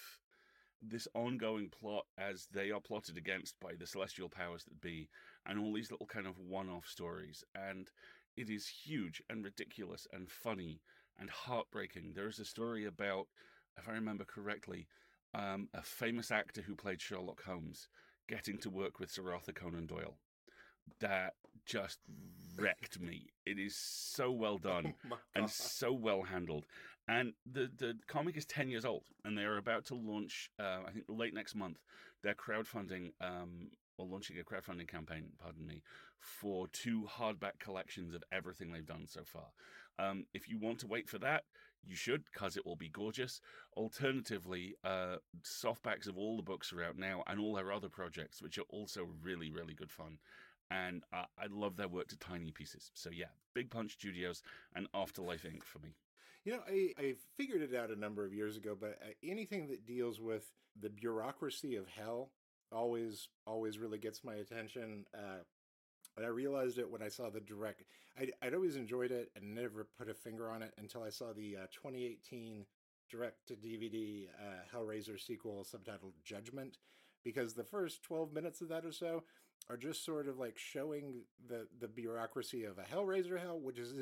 this 0.82 1.08
ongoing 1.14 1.70
plot 1.70 2.04
as 2.18 2.46
they 2.52 2.70
are 2.70 2.80
plotted 2.80 3.16
against 3.16 3.58
by 3.60 3.72
the 3.78 3.86
celestial 3.86 4.28
powers 4.28 4.64
that 4.64 4.80
be, 4.80 5.08
and 5.46 5.58
all 5.58 5.72
these 5.72 5.90
little 5.90 6.06
kind 6.06 6.26
of 6.26 6.38
one 6.38 6.68
off 6.68 6.86
stories. 6.86 7.44
And 7.54 7.90
it 8.36 8.50
is 8.50 8.66
huge 8.66 9.22
and 9.30 9.44
ridiculous 9.44 10.06
and 10.12 10.30
funny 10.30 10.82
and 11.18 11.30
heartbreaking. 11.30 12.12
There 12.14 12.28
is 12.28 12.38
a 12.38 12.44
story 12.44 12.84
about, 12.84 13.28
if 13.78 13.88
I 13.88 13.92
remember 13.92 14.24
correctly, 14.24 14.86
um, 15.36 15.68
a 15.74 15.82
famous 15.82 16.30
actor 16.30 16.62
who 16.62 16.74
played 16.74 17.00
Sherlock 17.00 17.42
Holmes 17.44 17.88
getting 18.28 18.58
to 18.58 18.70
work 18.70 18.98
with 18.98 19.10
Sir 19.10 19.32
Arthur 19.32 19.52
Conan 19.52 19.86
Doyle. 19.86 20.16
That 21.00 21.34
just 21.66 21.98
wrecked 22.56 23.00
me. 23.00 23.26
It 23.44 23.58
is 23.58 23.76
so 23.76 24.30
well 24.32 24.58
done 24.62 24.94
Oh 25.12 25.18
and 25.34 25.50
so 25.50 25.92
well 25.92 26.22
handled. 26.22 26.64
And 27.08 27.34
the 27.50 27.70
the 27.76 27.94
comic 28.08 28.36
is 28.36 28.46
ten 28.46 28.68
years 28.68 28.84
old, 28.84 29.04
and 29.24 29.36
they 29.36 29.42
are 29.42 29.58
about 29.58 29.84
to 29.86 29.94
launch. 29.94 30.50
Uh, 30.58 30.80
I 30.86 30.90
think 30.92 31.04
late 31.08 31.34
next 31.34 31.54
month, 31.54 31.78
their 32.22 32.34
crowdfunding 32.34 33.12
um, 33.20 33.68
or 33.98 34.06
launching 34.06 34.36
a 34.38 34.42
crowdfunding 34.42 34.88
campaign. 34.88 35.28
Pardon 35.40 35.66
me, 35.66 35.82
for 36.18 36.66
two 36.68 37.06
hardback 37.18 37.58
collections 37.60 38.14
of 38.14 38.24
everything 38.32 38.72
they've 38.72 38.86
done 38.86 39.06
so 39.06 39.20
far. 39.24 39.46
Um, 39.98 40.26
if 40.34 40.48
you 40.48 40.58
want 40.58 40.80
to 40.80 40.86
wait 40.86 41.08
for 41.08 41.18
that, 41.20 41.44
you 41.86 41.96
should, 41.96 42.24
because 42.32 42.56
it 42.56 42.66
will 42.66 42.76
be 42.76 42.88
gorgeous. 42.88 43.40
Alternatively, 43.76 44.74
uh, 44.84 45.16
softbacks 45.42 46.06
of 46.06 46.18
all 46.18 46.36
the 46.36 46.42
books 46.42 46.72
are 46.72 46.82
out 46.82 46.98
now, 46.98 47.22
and 47.26 47.40
all 47.40 47.54
their 47.54 47.72
other 47.72 47.88
projects, 47.88 48.42
which 48.42 48.58
are 48.58 48.68
also 48.70 49.08
really 49.22 49.50
really 49.50 49.74
good 49.74 49.90
fun. 49.90 50.18
And 50.70 51.04
uh, 51.12 51.26
I 51.38 51.46
love 51.48 51.76
their 51.76 51.88
work 51.88 52.08
to 52.08 52.18
tiny 52.18 52.50
pieces. 52.50 52.90
So 52.94 53.10
yeah, 53.10 53.30
Big 53.54 53.70
Punch 53.70 53.92
Studios 53.92 54.42
and 54.74 54.88
Afterlife 54.92 55.44
Inc. 55.44 55.62
for 55.62 55.78
me. 55.78 55.94
You 56.44 56.52
know, 56.52 56.60
I, 56.68 56.92
I 56.98 57.14
figured 57.36 57.62
it 57.62 57.74
out 57.74 57.90
a 57.90 57.98
number 57.98 58.24
of 58.24 58.32
years 58.32 58.56
ago, 58.56 58.76
but 58.78 58.98
uh, 59.02 59.12
anything 59.22 59.68
that 59.68 59.86
deals 59.86 60.20
with 60.20 60.52
the 60.80 60.90
bureaucracy 60.90 61.76
of 61.76 61.86
hell 61.88 62.30
always 62.72 63.28
always 63.46 63.78
really 63.78 63.98
gets 63.98 64.24
my 64.24 64.34
attention. 64.34 65.06
Uh, 65.14 65.42
and 66.16 66.24
I 66.24 66.28
realized 66.28 66.78
it 66.78 66.90
when 66.90 67.02
I 67.02 67.08
saw 67.08 67.30
the 67.30 67.40
direct. 67.40 67.82
I'd, 68.18 68.32
I'd 68.42 68.54
always 68.54 68.76
enjoyed 68.76 69.10
it 69.10 69.30
and 69.36 69.54
never 69.54 69.86
put 69.98 70.08
a 70.08 70.14
finger 70.14 70.50
on 70.50 70.62
it 70.62 70.72
until 70.78 71.02
I 71.02 71.10
saw 71.10 71.32
the 71.32 71.56
uh, 71.56 71.66
2018 71.72 72.64
direct 73.10 73.46
to 73.48 73.54
DVD 73.54 74.28
uh, 74.28 74.76
Hellraiser 74.76 75.20
sequel 75.20 75.64
subtitled 75.64 76.14
Judgment, 76.24 76.78
because 77.22 77.54
the 77.54 77.64
first 77.64 78.02
12 78.02 78.32
minutes 78.32 78.60
of 78.60 78.68
that 78.68 78.84
or 78.84 78.92
so 78.92 79.24
are 79.68 79.76
just 79.76 80.04
sort 80.04 80.28
of 80.28 80.38
like 80.38 80.56
showing 80.58 81.22
the 81.48 81.66
the 81.80 81.88
bureaucracy 81.88 82.64
of 82.64 82.78
a 82.78 82.82
Hellraiser 82.82 83.40
hell, 83.40 83.58
which 83.58 83.78
is 83.78 83.94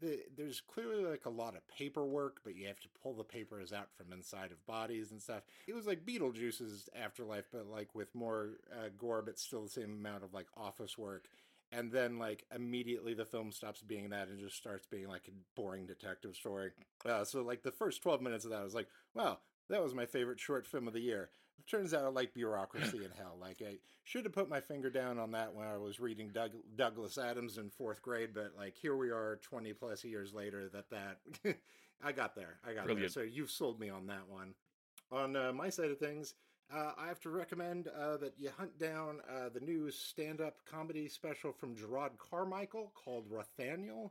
the, 0.00 0.20
there's 0.36 0.60
clearly 0.60 1.04
like 1.04 1.24
a 1.24 1.30
lot 1.30 1.56
of 1.56 1.66
paperwork, 1.68 2.40
but 2.44 2.54
you 2.54 2.66
have 2.66 2.80
to 2.80 2.88
pull 3.02 3.14
the 3.14 3.24
papers 3.24 3.72
out 3.72 3.88
from 3.96 4.12
inside 4.12 4.52
of 4.52 4.66
bodies 4.66 5.10
and 5.10 5.22
stuff. 5.22 5.42
It 5.66 5.74
was 5.74 5.86
like 5.86 6.04
Beetlejuice's 6.04 6.88
Afterlife, 6.94 7.46
but 7.52 7.66
like 7.66 7.94
with 7.94 8.14
more 8.14 8.58
uh, 8.72 8.88
gore, 8.98 9.22
but 9.22 9.38
still 9.38 9.62
the 9.62 9.70
same 9.70 9.92
amount 9.98 10.24
of 10.24 10.34
like 10.34 10.48
office 10.56 10.98
work. 10.98 11.28
And 11.72 11.90
then 11.90 12.18
like 12.18 12.44
immediately 12.54 13.14
the 13.14 13.24
film 13.24 13.52
stops 13.52 13.82
being 13.82 14.10
that 14.10 14.28
and 14.28 14.38
just 14.38 14.56
starts 14.56 14.86
being 14.86 15.08
like 15.08 15.28
a 15.28 15.60
boring 15.60 15.86
detective 15.86 16.36
story. 16.36 16.70
Uh, 17.04 17.24
so 17.24 17.42
like 17.42 17.62
the 17.62 17.72
first 17.72 18.02
12 18.02 18.22
minutes 18.22 18.44
of 18.44 18.50
that, 18.52 18.60
I 18.60 18.64
was 18.64 18.74
like, 18.74 18.88
wow, 19.14 19.38
that 19.68 19.82
was 19.82 19.94
my 19.94 20.06
favorite 20.06 20.40
short 20.40 20.66
film 20.66 20.86
of 20.86 20.94
the 20.94 21.00
year. 21.00 21.30
It 21.58 21.68
turns 21.68 21.92
out 21.92 22.04
I 22.04 22.08
like 22.08 22.34
bureaucracy 22.34 22.98
in 22.98 23.10
hell. 23.16 23.36
Like 23.40 23.62
I 23.66 23.78
should 24.04 24.24
have 24.24 24.32
put 24.32 24.48
my 24.48 24.60
finger 24.60 24.90
down 24.90 25.18
on 25.18 25.32
that 25.32 25.54
when 25.54 25.66
I 25.66 25.76
was 25.76 25.98
reading 25.98 26.30
Doug, 26.32 26.52
Douglas 26.76 27.18
Adams 27.18 27.58
in 27.58 27.70
fourth 27.70 28.00
grade, 28.02 28.30
but 28.34 28.52
like 28.56 28.76
here 28.76 28.96
we 28.96 29.10
are 29.10 29.40
20 29.42 29.72
plus 29.72 30.04
years 30.04 30.32
later 30.32 30.68
that 30.68 30.90
that 30.90 31.56
I 32.04 32.12
got 32.12 32.36
there. 32.36 32.58
I 32.64 32.74
got 32.74 32.84
Brilliant. 32.84 33.14
there. 33.14 33.24
So 33.24 33.28
you've 33.28 33.50
sold 33.50 33.80
me 33.80 33.88
on 33.90 34.06
that 34.06 34.28
one. 34.28 34.54
On 35.10 35.36
uh, 35.36 35.52
my 35.52 35.70
side 35.70 35.90
of 35.90 35.98
things, 35.98 36.34
uh, 36.74 36.92
I 36.98 37.06
have 37.06 37.20
to 37.20 37.30
recommend 37.30 37.88
uh, 37.88 38.16
that 38.18 38.34
you 38.38 38.50
hunt 38.56 38.78
down 38.78 39.20
uh, 39.30 39.48
the 39.48 39.60
new 39.60 39.90
stand 39.90 40.40
up 40.40 40.56
comedy 40.70 41.08
special 41.08 41.52
from 41.52 41.76
Jerrod 41.76 42.18
Carmichael 42.18 42.92
called 42.94 43.30
Rothaniel. 43.30 44.10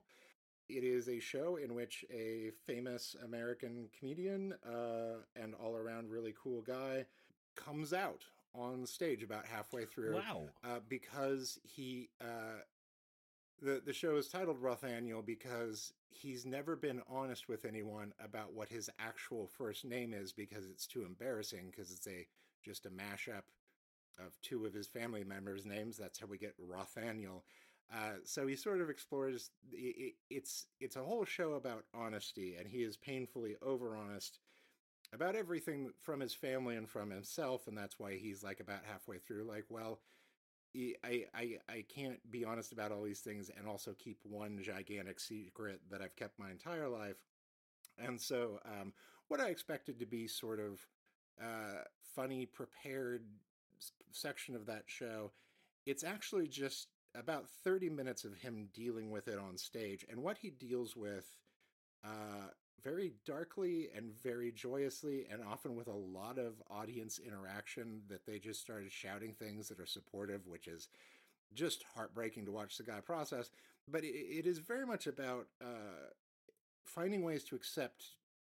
It 0.67 0.83
is 0.83 1.09
a 1.09 1.19
show 1.19 1.57
in 1.57 1.75
which 1.75 2.05
a 2.11 2.51
famous 2.65 3.15
American 3.23 3.89
comedian 3.97 4.53
uh, 4.65 5.21
and 5.35 5.53
all 5.55 5.75
around 5.75 6.09
really 6.09 6.33
cool 6.41 6.61
guy 6.61 7.05
comes 7.55 7.93
out 7.93 8.23
on 8.53 8.85
stage 8.85 9.21
about 9.21 9.45
halfway 9.45 9.85
through. 9.85 10.15
Wow. 10.15 10.43
Uh, 10.63 10.79
because 10.87 11.59
he 11.63 12.09
uh, 12.21 12.61
the 13.61 13.81
the 13.85 13.93
show 13.93 14.15
is 14.15 14.27
titled 14.27 14.61
Rothaniel 14.61 15.25
because 15.25 15.93
he's 16.09 16.45
never 16.45 16.75
been 16.75 17.01
honest 17.09 17.47
with 17.47 17.65
anyone 17.65 18.13
about 18.23 18.53
what 18.53 18.69
his 18.69 18.89
actual 18.97 19.47
first 19.47 19.85
name 19.85 20.13
is 20.13 20.31
because 20.31 20.65
it's 20.65 20.87
too 20.87 21.03
embarrassing 21.03 21.69
because 21.71 21.91
it's 21.91 22.07
a 22.07 22.25
just 22.65 22.85
a 22.85 22.89
mashup 22.89 23.43
of 24.19 24.39
two 24.41 24.65
of 24.65 24.73
his 24.73 24.87
family 24.87 25.23
members' 25.23 25.65
names. 25.65 25.97
That's 25.97 26.19
how 26.19 26.27
we 26.27 26.37
get 26.37 26.55
Rothaniel. 26.59 27.41
Uh, 27.93 28.15
so 28.23 28.47
he 28.47 28.55
sort 28.55 28.81
of 28.81 28.89
explores 28.89 29.51
it, 29.71 30.15
it's 30.29 30.65
it's 30.79 30.95
a 30.95 31.03
whole 31.03 31.25
show 31.25 31.53
about 31.53 31.85
honesty, 31.93 32.55
and 32.55 32.67
he 32.67 32.83
is 32.83 32.97
painfully 32.97 33.55
over 33.61 33.95
honest 33.95 34.39
about 35.13 35.35
everything 35.35 35.91
from 36.01 36.19
his 36.19 36.33
family 36.33 36.75
and 36.75 36.89
from 36.89 37.11
himself, 37.11 37.67
and 37.67 37.77
that's 37.77 37.99
why 37.99 38.17
he's 38.17 38.43
like 38.43 38.59
about 38.59 38.83
halfway 38.85 39.19
through, 39.19 39.43
like, 39.43 39.65
well, 39.69 39.99
I, 41.03 41.25
I 41.33 41.57
I 41.69 41.85
can't 41.87 42.19
be 42.31 42.43
honest 42.43 42.71
about 42.73 42.91
all 42.91 43.03
these 43.03 43.21
things 43.21 43.49
and 43.55 43.67
also 43.67 43.93
keep 43.97 44.17
one 44.23 44.59
gigantic 44.61 45.19
secret 45.19 45.79
that 45.89 46.01
I've 46.01 46.15
kept 46.15 46.39
my 46.39 46.51
entire 46.51 46.89
life. 46.89 47.17
And 47.97 48.19
so, 48.19 48.59
um, 48.65 48.93
what 49.27 49.39
I 49.39 49.49
expected 49.49 49.99
to 49.99 50.05
be 50.05 50.27
sort 50.27 50.59
of 50.59 50.85
uh, 51.41 51.83
funny, 52.15 52.45
prepared 52.45 53.23
section 54.11 54.55
of 54.55 54.65
that 54.65 54.83
show, 54.87 55.31
it's 55.85 56.03
actually 56.03 56.47
just 56.47 56.87
about 57.13 57.47
30 57.63 57.89
minutes 57.89 58.23
of 58.23 58.35
him 58.35 58.69
dealing 58.73 59.11
with 59.11 59.27
it 59.27 59.39
on 59.39 59.57
stage. 59.57 60.05
And 60.09 60.21
what 60.21 60.37
he 60.37 60.49
deals 60.49 60.95
with 60.95 61.25
uh, 62.03 62.49
very 62.83 63.13
darkly 63.25 63.89
and 63.95 64.11
very 64.21 64.51
joyously, 64.51 65.27
and 65.31 65.41
often 65.43 65.75
with 65.75 65.87
a 65.87 65.91
lot 65.91 66.37
of 66.37 66.61
audience 66.69 67.19
interaction 67.19 68.01
that 68.09 68.25
they 68.25 68.37
just 68.37 68.61
started 68.61 68.91
shouting 68.91 69.33
things 69.33 69.67
that 69.69 69.79
are 69.79 69.85
supportive, 69.85 70.47
which 70.47 70.67
is 70.67 70.89
just 71.53 71.83
heartbreaking 71.95 72.45
to 72.45 72.51
watch 72.51 72.77
the 72.77 72.83
guy 72.83 72.99
process. 72.99 73.49
But 73.87 74.03
it, 74.03 74.07
it 74.07 74.45
is 74.45 74.59
very 74.59 74.85
much 74.85 75.07
about 75.07 75.47
uh, 75.61 76.11
finding 76.85 77.23
ways 77.23 77.43
to 77.45 77.55
accept 77.55 78.03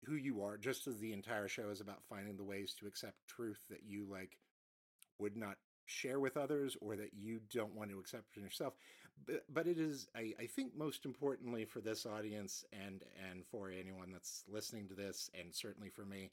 who 0.05 0.15
you 0.15 0.41
are, 0.43 0.57
just 0.57 0.87
as 0.87 0.97
the 0.97 1.13
entire 1.13 1.47
show 1.47 1.69
is 1.69 1.81
about 1.81 2.03
finding 2.09 2.37
the 2.37 2.43
ways 2.43 2.73
to 2.79 2.87
accept 2.87 3.27
truth 3.27 3.63
that 3.69 3.83
you 3.85 4.05
like 4.09 4.37
would 5.19 5.35
not 5.35 5.57
share 5.85 6.19
with 6.19 6.37
others 6.37 6.77
or 6.81 6.95
that 6.95 7.13
you 7.13 7.39
don't 7.51 7.75
want 7.75 7.89
to 7.89 7.99
accept 7.99 8.37
in 8.37 8.43
yourself. 8.43 8.73
But, 9.25 9.43
but 9.51 9.67
it 9.67 9.79
is 9.79 10.07
I, 10.15 10.33
I 10.39 10.45
think 10.45 10.77
most 10.77 11.05
importantly 11.05 11.65
for 11.65 11.81
this 11.81 12.05
audience 12.05 12.63
and 12.71 13.03
and 13.29 13.45
for 13.45 13.69
anyone 13.69 14.11
that's 14.11 14.43
listening 14.47 14.87
to 14.87 14.93
this 14.93 15.29
and 15.37 15.53
certainly 15.53 15.89
for 15.89 16.05
me 16.05 16.31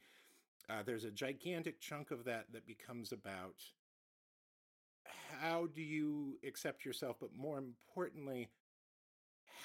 uh, 0.70 0.82
there's 0.84 1.04
a 1.04 1.10
gigantic 1.10 1.80
chunk 1.80 2.12
of 2.12 2.24
that 2.24 2.46
that 2.52 2.66
becomes 2.66 3.10
about 3.10 3.56
how 5.40 5.66
do 5.74 5.82
you 5.82 6.38
accept 6.46 6.84
yourself 6.84 7.16
but 7.20 7.34
more 7.34 7.58
importantly 7.58 8.50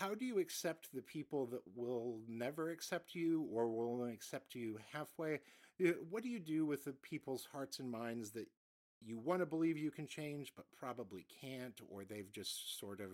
how 0.02 0.16
do 0.16 0.26
you 0.26 0.40
accept 0.40 0.90
the 0.94 1.02
people 1.02 1.46
that 1.46 1.62
will 1.76 2.18
never 2.28 2.72
accept 2.72 3.14
you 3.14 3.48
or 3.54 3.70
will 3.70 3.94
only 3.94 4.12
accept 4.12 4.56
you 4.56 4.80
halfway? 4.92 5.36
Uh, 5.84 5.92
what 6.10 6.24
do 6.24 6.30
you 6.30 6.40
do 6.40 6.66
with 6.66 6.86
the 6.86 6.94
people's 7.04 7.48
hearts 7.52 7.78
and 7.78 7.90
minds 7.90 8.32
that 8.32 8.48
you 9.00 9.20
want 9.20 9.42
to 9.42 9.46
believe 9.46 9.78
you 9.78 9.92
can 9.92 10.08
change, 10.08 10.54
but 10.56 10.66
probably 10.76 11.28
can't, 11.40 11.80
or 11.88 12.04
they've 12.04 12.32
just 12.32 12.80
sort 12.80 13.00
of 13.00 13.10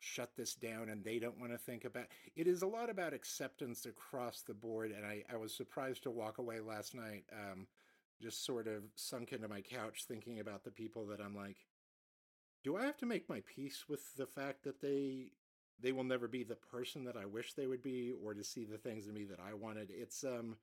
shut 0.00 0.30
this 0.34 0.54
down 0.54 0.88
and 0.88 1.04
they 1.04 1.18
don't 1.18 1.38
want 1.38 1.52
to 1.52 1.58
think 1.58 1.84
about 1.84 2.06
it 2.34 2.48
is 2.48 2.62
a 2.62 2.66
lot 2.66 2.90
about 2.90 3.14
acceptance 3.14 3.86
across 3.86 4.42
the 4.42 4.52
board 4.52 4.90
and 4.90 5.06
i, 5.06 5.22
I 5.32 5.36
was 5.36 5.54
surprised 5.56 6.02
to 6.02 6.10
walk 6.10 6.38
away 6.38 6.58
last 6.58 6.92
night 6.92 7.22
um, 7.32 7.68
just 8.20 8.44
sort 8.44 8.66
of 8.66 8.82
sunk 8.96 9.32
into 9.32 9.46
my 9.46 9.60
couch 9.60 10.06
thinking 10.08 10.40
about 10.40 10.64
the 10.64 10.72
people 10.72 11.06
that 11.06 11.20
i'm 11.20 11.36
like 11.36 11.58
do 12.64 12.76
i 12.76 12.84
have 12.84 12.96
to 12.96 13.06
make 13.06 13.28
my 13.28 13.44
peace 13.54 13.84
with 13.88 14.16
the 14.16 14.26
fact 14.26 14.64
that 14.64 14.80
they 14.80 15.30
they 15.82 15.92
will 15.92 16.04
never 16.04 16.28
be 16.28 16.44
the 16.44 16.54
person 16.54 17.04
that 17.04 17.16
i 17.16 17.26
wish 17.26 17.54
they 17.54 17.66
would 17.66 17.82
be 17.82 18.12
or 18.24 18.34
to 18.34 18.44
see 18.44 18.64
the 18.64 18.78
things 18.78 19.06
in 19.06 19.14
me 19.14 19.24
that 19.24 19.40
i 19.40 19.52
wanted. 19.54 19.90
It's 19.90 20.24
um 20.24 20.56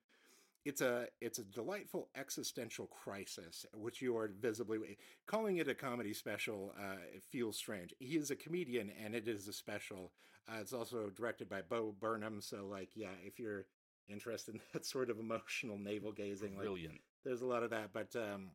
it's 0.64 0.80
a 0.82 1.06
it's 1.20 1.38
a 1.38 1.44
delightful 1.44 2.08
existential 2.16 2.86
crisis 2.86 3.64
which 3.74 4.02
you 4.02 4.16
are 4.16 4.28
visibly 4.40 4.78
calling 5.26 5.56
it 5.56 5.68
a 5.68 5.74
comedy 5.74 6.12
special 6.12 6.74
uh, 6.78 6.96
it 7.14 7.22
feels 7.22 7.56
strange. 7.56 7.94
He 7.98 8.16
is 8.16 8.30
a 8.30 8.36
comedian 8.36 8.90
and 9.02 9.14
it 9.14 9.26
is 9.26 9.48
a 9.48 9.52
special. 9.52 10.12
Uh, 10.48 10.58
it's 10.60 10.72
also 10.72 11.10
directed 11.10 11.48
by 11.48 11.62
bo 11.62 11.94
burnham 11.98 12.40
so 12.40 12.66
like 12.66 12.90
yeah 12.94 13.14
if 13.24 13.38
you're 13.38 13.66
interested 14.08 14.54
in 14.54 14.60
that 14.72 14.84
sort 14.84 15.10
of 15.10 15.18
emotional 15.18 15.78
navel 15.78 16.12
gazing 16.12 16.52
like, 16.54 16.64
Brilliant. 16.64 17.00
there's 17.24 17.42
a 17.42 17.46
lot 17.46 17.62
of 17.62 17.70
that 17.70 17.90
but 17.92 18.14
um 18.16 18.50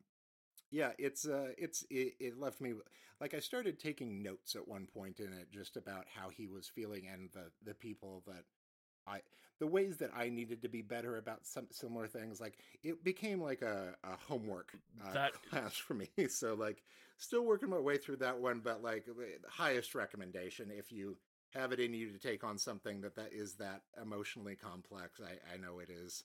yeah 0.70 0.90
it's 0.98 1.26
uh 1.26 1.48
it's 1.56 1.84
it, 1.90 2.14
it 2.18 2.38
left 2.40 2.60
me 2.60 2.72
like 3.20 3.34
i 3.34 3.38
started 3.40 3.78
taking 3.78 4.22
notes 4.22 4.54
at 4.56 4.66
one 4.66 4.86
point 4.86 5.20
in 5.20 5.26
it 5.32 5.50
just 5.50 5.76
about 5.76 6.04
how 6.14 6.28
he 6.28 6.46
was 6.46 6.68
feeling 6.68 7.06
and 7.12 7.30
the 7.32 7.50
the 7.64 7.74
people 7.74 8.22
that 8.26 8.44
I 9.06 9.20
the 9.58 9.66
ways 9.66 9.96
that 9.98 10.10
I 10.14 10.28
needed 10.28 10.62
to 10.62 10.68
be 10.68 10.82
better 10.82 11.16
about 11.16 11.46
some 11.46 11.66
similar 11.70 12.06
things. 12.06 12.40
Like 12.40 12.58
it 12.82 13.02
became 13.04 13.40
like 13.40 13.62
a, 13.62 13.94
a 14.04 14.16
homework 14.28 14.72
uh, 15.04 15.12
That- 15.14 15.32
class 15.50 15.76
for 15.76 15.94
me. 15.94 16.10
So 16.28 16.54
like 16.54 16.82
still 17.16 17.44
working 17.44 17.70
my 17.70 17.78
way 17.78 17.96
through 17.96 18.16
that 18.16 18.38
one, 18.38 18.60
but 18.62 18.82
like 18.82 19.06
the 19.06 19.14
highest 19.48 19.94
recommendation 19.94 20.70
if 20.70 20.92
you 20.92 21.16
have 21.54 21.72
it 21.72 21.80
in 21.80 21.94
you 21.94 22.12
to 22.12 22.18
take 22.18 22.44
on 22.44 22.58
something 22.58 23.00
that 23.00 23.16
that 23.16 23.32
is 23.32 23.54
that 23.54 23.82
emotionally 24.02 24.56
complex. 24.56 25.20
I 25.20 25.54
I 25.54 25.56
know 25.56 25.78
it 25.78 25.88
is. 25.90 26.24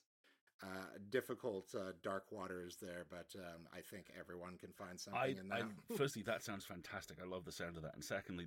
Uh, 0.62 0.98
difficult 1.10 1.66
uh, 1.74 1.90
dark 2.04 2.24
waters 2.30 2.76
there, 2.80 3.04
but 3.10 3.26
um, 3.36 3.62
I 3.74 3.80
think 3.80 4.06
everyone 4.18 4.56
can 4.58 4.70
find 4.70 4.98
something 4.98 5.20
I, 5.20 5.26
in 5.40 5.48
that. 5.48 5.62
I 5.62 5.96
firstly, 5.96 6.22
that 6.22 6.44
sounds 6.44 6.64
fantastic. 6.64 7.16
I 7.20 7.26
love 7.26 7.44
the 7.44 7.50
sound 7.50 7.76
of 7.76 7.82
that. 7.82 7.94
And 7.94 8.04
secondly, 8.04 8.46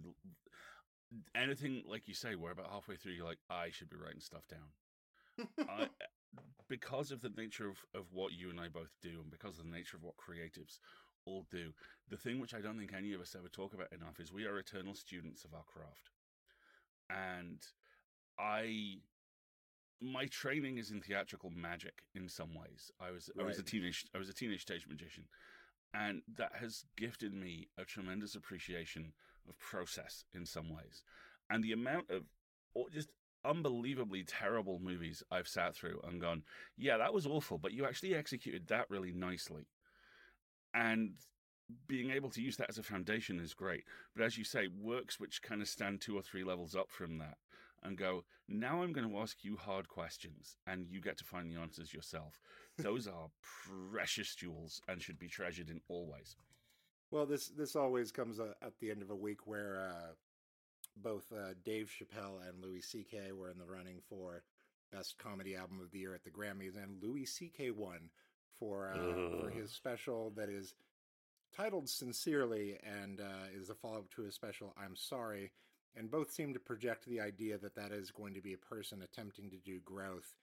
anything 1.35 1.83
like 1.85 2.07
you 2.07 2.13
say, 2.13 2.35
where 2.35 2.53
about 2.53 2.71
halfway 2.71 2.95
through 2.95 3.13
you're 3.13 3.25
like, 3.25 3.39
I 3.49 3.69
should 3.69 3.89
be 3.89 3.97
writing 3.97 4.21
stuff 4.21 4.47
down. 4.47 5.47
I, 5.67 5.89
because 6.69 7.11
of 7.11 7.21
the 7.21 7.31
nature 7.35 7.67
of, 7.67 7.77
of 7.93 8.05
what 8.13 8.31
you 8.31 8.49
and 8.49 8.61
I 8.61 8.69
both 8.69 8.95
do, 9.01 9.19
and 9.21 9.29
because 9.29 9.59
of 9.59 9.65
the 9.65 9.71
nature 9.71 9.97
of 9.97 10.03
what 10.03 10.15
creatives 10.15 10.79
all 11.25 11.45
do, 11.51 11.73
the 12.09 12.17
thing 12.17 12.39
which 12.39 12.53
I 12.53 12.61
don't 12.61 12.77
think 12.77 12.93
any 12.93 13.13
of 13.13 13.19
us 13.19 13.35
ever 13.37 13.49
talk 13.49 13.73
about 13.73 13.91
enough 13.91 14.19
is 14.19 14.31
we 14.31 14.45
are 14.45 14.57
eternal 14.57 14.95
students 14.95 15.43
of 15.43 15.53
our 15.53 15.63
craft. 15.63 16.11
And 17.09 17.59
I 18.39 18.99
my 20.01 20.25
training 20.27 20.77
is 20.77 20.91
in 20.91 21.01
theatrical 21.01 21.49
magic 21.49 22.03
in 22.13 22.27
some 22.29 22.53
ways. 22.53 22.91
I 22.99 23.11
was 23.11 23.29
I 23.39 23.43
was 23.43 23.59
a 23.59 23.63
teenage 23.63 24.05
I 24.13 24.17
was 24.17 24.29
a 24.29 24.33
teenage 24.33 24.61
stage 24.61 24.87
magician. 24.87 25.25
And 25.93 26.23
that 26.37 26.51
has 26.59 26.83
gifted 26.97 27.33
me 27.33 27.69
a 27.77 27.85
tremendous 27.85 28.35
appreciation 28.35 29.13
of 29.47 29.57
process 29.57 30.25
in 30.33 30.45
some 30.45 30.69
ways. 30.69 31.03
And 31.49 31.63
the 31.63 31.71
amount 31.71 32.09
of 32.09 32.23
or 32.73 32.89
just 32.89 33.09
unbelievably 33.45 34.23
terrible 34.23 34.79
movies 34.79 35.23
I've 35.31 35.47
sat 35.47 35.75
through 35.75 36.01
and 36.03 36.19
gone, 36.19 36.43
yeah, 36.77 36.97
that 36.97 37.13
was 37.13 37.25
awful, 37.25 37.57
but 37.57 37.71
you 37.71 37.85
actually 37.85 38.15
executed 38.15 38.67
that 38.67 38.89
really 38.89 39.13
nicely. 39.13 39.67
And 40.73 41.13
being 41.87 42.11
able 42.11 42.29
to 42.31 42.41
use 42.41 42.57
that 42.57 42.69
as 42.69 42.77
a 42.77 42.83
foundation 42.83 43.39
is 43.39 43.53
great. 43.53 43.85
But 44.15 44.25
as 44.25 44.37
you 44.37 44.43
say, 44.43 44.67
works 44.67 45.19
which 45.19 45.41
kind 45.41 45.61
of 45.61 45.67
stand 45.67 46.01
two 46.01 46.17
or 46.17 46.21
three 46.21 46.43
levels 46.43 46.75
up 46.75 46.91
from 46.91 47.17
that 47.19 47.37
and 47.85 47.97
go, 47.97 48.23
now 48.47 48.81
I'm 48.81 48.93
going 48.93 49.09
to 49.09 49.17
ask 49.17 49.43
you 49.43 49.57
hard 49.57 49.87
questions 49.87 50.57
and 50.67 50.87
you 50.89 51.01
get 51.01 51.17
to 51.17 51.23
find 51.23 51.51
the 51.51 51.59
answers 51.59 51.93
yourself. 51.93 52.39
Those 52.77 53.07
are 53.07 53.29
precious 53.91 54.35
jewels 54.35 54.81
and 54.87 55.01
should 55.01 55.19
be 55.19 55.27
treasured 55.27 55.69
in 55.69 55.81
all 55.87 56.07
ways. 56.07 56.35
Well, 57.11 57.25
this 57.25 57.47
this 57.49 57.75
always 57.75 58.11
comes 58.11 58.39
uh, 58.39 58.53
at 58.61 58.77
the 58.79 58.91
end 58.91 59.01
of 59.01 59.09
a 59.09 59.15
week 59.15 59.47
where 59.47 59.89
uh, 59.89 60.13
both 60.97 61.31
uh, 61.31 61.53
Dave 61.63 61.89
Chappelle 61.89 62.47
and 62.47 62.61
Louis 62.61 62.81
C.K. 62.81 63.31
were 63.31 63.49
in 63.49 63.57
the 63.57 63.65
running 63.65 64.01
for 64.09 64.43
best 64.91 65.17
comedy 65.17 65.55
album 65.55 65.79
of 65.81 65.91
the 65.91 65.99
year 65.99 66.13
at 66.13 66.23
the 66.23 66.31
Grammys, 66.31 66.75
and 66.81 67.01
Louis 67.01 67.25
C.K. 67.25 67.71
won 67.71 68.09
for 68.59 68.91
uh, 68.93 69.39
for 69.41 69.49
his 69.49 69.71
special 69.71 70.31
that 70.35 70.49
is 70.49 70.73
titled 71.55 71.89
"Sincerely" 71.89 72.77
and 72.83 73.21
uh, 73.21 73.47
is 73.53 73.69
a 73.69 73.75
follow 73.75 73.99
up 73.99 74.09
to 74.15 74.23
his 74.23 74.35
special 74.35 74.73
"I'm 74.77 74.95
Sorry." 74.95 75.51
And 75.95 76.11
both 76.11 76.31
seem 76.31 76.53
to 76.53 76.59
project 76.59 77.05
the 77.05 77.21
idea 77.21 77.57
that 77.57 77.75
that 77.75 77.91
is 77.91 78.11
going 78.11 78.33
to 78.33 78.41
be 78.41 78.53
a 78.53 78.57
person 78.57 79.01
attempting 79.01 79.49
to 79.49 79.57
do 79.57 79.79
growth, 79.79 80.35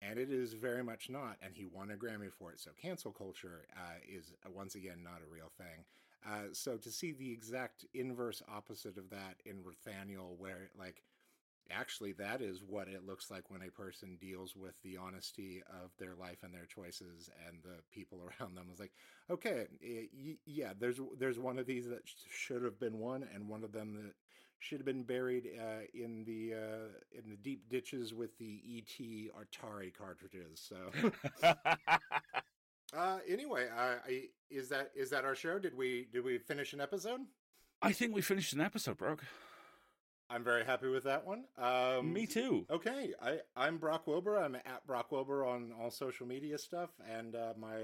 and 0.00 0.18
it 0.18 0.30
is 0.30 0.54
very 0.54 0.82
much 0.82 1.10
not. 1.10 1.36
And 1.42 1.54
he 1.54 1.66
won 1.66 1.90
a 1.90 1.94
Grammy 1.94 2.32
for 2.32 2.52
it. 2.52 2.60
So 2.60 2.70
cancel 2.80 3.12
culture 3.12 3.66
uh, 3.76 3.98
is 4.08 4.32
uh, 4.46 4.50
once 4.50 4.74
again 4.74 5.02
not 5.02 5.20
a 5.26 5.32
real 5.32 5.50
thing. 5.58 5.84
Uh, 6.26 6.48
so 6.52 6.78
to 6.78 6.90
see 6.90 7.12
the 7.12 7.30
exact 7.30 7.84
inverse 7.92 8.42
opposite 8.48 8.96
of 8.96 9.10
that 9.10 9.36
in 9.44 9.56
Rothaniel, 9.62 10.38
where 10.38 10.70
like 10.78 11.02
actually 11.70 12.12
that 12.12 12.40
is 12.42 12.62
what 12.66 12.88
it 12.88 13.06
looks 13.06 13.30
like 13.30 13.50
when 13.50 13.62
a 13.62 13.70
person 13.70 14.16
deals 14.20 14.54
with 14.56 14.74
the 14.82 14.96
honesty 14.96 15.62
of 15.68 15.90
their 15.98 16.14
life 16.14 16.38
and 16.42 16.52
their 16.52 16.66
choices 16.66 17.30
and 17.46 17.58
the 17.62 17.82
people 17.92 18.20
around 18.40 18.54
them. 18.54 18.66
It's 18.70 18.80
like, 18.80 18.92
okay, 19.30 19.66
yeah, 20.46 20.72
there's 20.78 21.00
there's 21.18 21.38
one 21.38 21.58
of 21.58 21.66
these 21.66 21.88
that 21.88 22.02
should 22.30 22.62
have 22.62 22.78
been 22.78 22.98
one, 22.98 23.26
and 23.34 23.48
one 23.48 23.64
of 23.64 23.72
them 23.72 23.94
that 23.94 24.14
should 24.58 24.78
have 24.78 24.86
been 24.86 25.02
buried 25.02 25.48
uh, 25.60 25.82
in 25.92 26.24
the 26.24 26.54
uh, 26.54 27.18
in 27.18 27.30
the 27.30 27.36
deep 27.36 27.68
ditches 27.68 28.14
with 28.14 28.36
the 28.38 28.60
ET 28.76 29.04
Atari 29.34 29.92
cartridges. 29.92 30.60
So. 30.68 30.76
uh, 32.96 33.18
anyway, 33.28 33.68
I, 33.76 34.28
is 34.50 34.68
that 34.70 34.90
is 34.94 35.10
that 35.10 35.24
our 35.24 35.34
show? 35.34 35.58
Did 35.58 35.76
we 35.76 36.08
did 36.12 36.24
we 36.24 36.38
finish 36.38 36.72
an 36.72 36.80
episode? 36.80 37.20
I 37.82 37.92
think 37.92 38.14
we 38.14 38.22
finished 38.22 38.52
an 38.52 38.60
episode, 38.60 38.96
Brock. 38.96 39.24
I'm 40.30 40.42
very 40.42 40.64
happy 40.64 40.88
with 40.88 41.04
that 41.04 41.26
one. 41.26 41.44
Um, 41.58 42.12
Me 42.12 42.26
too. 42.26 42.66
Okay, 42.70 43.12
I 43.22 43.40
I'm 43.54 43.76
Brock 43.76 44.06
Wilbur. 44.06 44.38
I'm 44.38 44.54
at 44.54 44.86
Brock 44.86 45.12
Wilbur 45.12 45.44
on 45.44 45.72
all 45.78 45.90
social 45.90 46.26
media 46.26 46.56
stuff, 46.58 46.90
and 47.08 47.36
uh, 47.36 47.52
my 47.58 47.76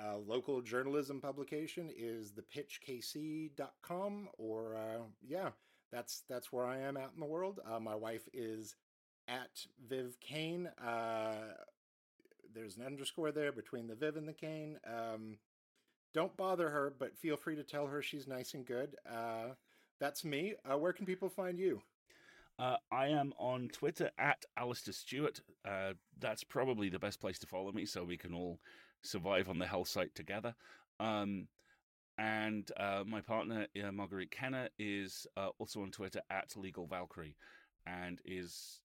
uh, 0.00 0.16
local 0.18 0.60
journalism 0.60 1.20
publication 1.20 1.90
is 1.96 2.32
thepitchkc.com. 2.32 4.28
Or 4.38 4.76
uh, 4.76 5.02
yeah, 5.26 5.50
that's 5.92 6.22
that's 6.28 6.52
where 6.52 6.66
I 6.66 6.78
am 6.78 6.96
out 6.96 7.12
in 7.14 7.20
the 7.20 7.26
world. 7.26 7.60
Uh, 7.70 7.80
my 7.80 7.94
wife 7.94 8.28
is 8.32 8.76
at 9.28 9.66
Viv 9.88 10.16
Kane. 10.20 10.68
Uh, 10.82 11.54
there's 12.52 12.76
an 12.76 12.84
underscore 12.84 13.32
there 13.32 13.52
between 13.52 13.86
the 13.86 13.94
Viv 13.94 14.16
and 14.16 14.26
the 14.26 14.32
Kane. 14.32 14.78
Um, 14.86 15.38
don't 16.12 16.36
bother 16.36 16.68
her, 16.70 16.92
but 16.98 17.16
feel 17.16 17.36
free 17.36 17.56
to 17.56 17.62
tell 17.62 17.86
her 17.86 18.02
she's 18.02 18.26
nice 18.26 18.54
and 18.54 18.66
good. 18.66 18.96
Uh, 19.08 19.54
that's 20.00 20.24
me. 20.24 20.54
Uh, 20.64 20.76
where 20.78 20.92
can 20.92 21.06
people 21.06 21.28
find 21.28 21.58
you? 21.58 21.82
Uh, 22.58 22.76
I 22.92 23.08
am 23.08 23.32
on 23.38 23.68
Twitter 23.68 24.10
at 24.18 24.44
Alasdair 24.58 24.92
Stuart. 24.92 25.40
Uh, 25.66 25.92
that's 26.18 26.44
probably 26.44 26.88
the 26.88 26.98
best 26.98 27.20
place 27.20 27.38
to 27.38 27.46
follow 27.46 27.72
me 27.72 27.86
so 27.86 28.04
we 28.04 28.16
can 28.16 28.34
all 28.34 28.60
survive 29.02 29.48
on 29.48 29.58
the 29.58 29.66
hell 29.66 29.84
site 29.84 30.14
together. 30.14 30.54
Um, 30.98 31.48
and 32.18 32.70
uh, 32.76 33.04
my 33.06 33.20
partner, 33.20 33.66
uh, 33.82 33.92
Marguerite 33.92 34.30
Kenner, 34.30 34.68
is 34.78 35.26
uh, 35.36 35.48
also 35.58 35.82
on 35.82 35.90
Twitter 35.90 36.20
at 36.30 36.54
Legal 36.56 36.86
Valkyrie 36.86 37.36
and 37.86 38.20
is 38.24 38.80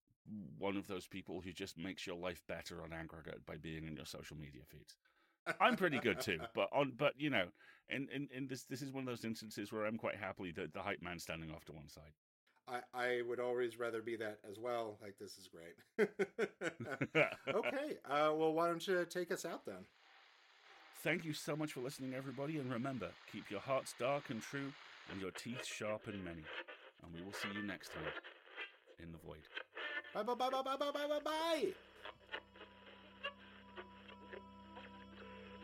one 0.58 0.76
of 0.76 0.86
those 0.86 1.06
people 1.06 1.40
who 1.40 1.52
just 1.52 1.78
makes 1.78 2.06
your 2.06 2.16
life 2.16 2.42
better 2.48 2.82
on 2.82 2.92
aggregate 2.92 3.44
by 3.46 3.56
being 3.56 3.86
in 3.86 3.96
your 3.96 4.06
social 4.06 4.36
media 4.36 4.62
feeds. 4.66 4.96
I'm 5.60 5.76
pretty 5.76 6.00
good 6.00 6.20
too, 6.20 6.38
but 6.54 6.68
on 6.72 6.92
but 6.96 7.12
you 7.18 7.30
know, 7.30 7.46
and 7.88 8.08
in, 8.10 8.22
in, 8.22 8.28
in 8.36 8.46
this 8.48 8.64
this 8.64 8.82
is 8.82 8.92
one 8.92 9.02
of 9.02 9.06
those 9.06 9.24
instances 9.24 9.72
where 9.72 9.84
I'm 9.84 9.96
quite 9.96 10.16
happily 10.16 10.50
the, 10.50 10.68
the 10.72 10.80
hype 10.80 11.02
man 11.02 11.18
standing 11.18 11.52
off 11.52 11.64
to 11.66 11.72
one 11.72 11.88
side. 11.88 12.12
I, 12.68 12.80
I 12.94 13.22
would 13.28 13.38
always 13.38 13.78
rather 13.78 14.02
be 14.02 14.16
that 14.16 14.38
as 14.50 14.58
well. 14.58 14.98
Like 15.00 15.16
this 15.20 15.38
is 15.38 15.48
great. 15.48 16.08
okay, 17.48 17.98
uh, 18.04 18.32
well, 18.34 18.52
why 18.52 18.68
don't 18.68 18.86
you 18.86 19.06
take 19.08 19.30
us 19.30 19.44
out 19.44 19.64
then? 19.64 19.84
Thank 21.06 21.24
you 21.24 21.32
so 21.32 21.54
much 21.54 21.72
for 21.72 21.78
listening, 21.82 22.14
everybody, 22.14 22.58
and 22.58 22.68
remember, 22.68 23.10
keep 23.30 23.48
your 23.48 23.60
hearts 23.60 23.94
dark 23.96 24.28
and 24.28 24.42
true, 24.42 24.72
and 25.12 25.20
your 25.20 25.30
teeth 25.30 25.64
sharp 25.64 26.08
and 26.08 26.24
many. 26.24 26.42
And 27.04 27.14
we 27.14 27.24
will 27.24 27.32
see 27.32 27.46
you 27.54 27.62
next 27.64 27.92
time 27.92 28.02
in 28.98 29.12
the 29.12 29.18
void. 29.18 29.38
Bye 30.12 30.24
bye 30.24 30.34
bye 30.34 30.50
bye 30.50 30.62
bye 30.64 30.76
bye 30.76 30.90
bye 30.90 31.06
bye 31.06 31.20
bye. 31.24 31.66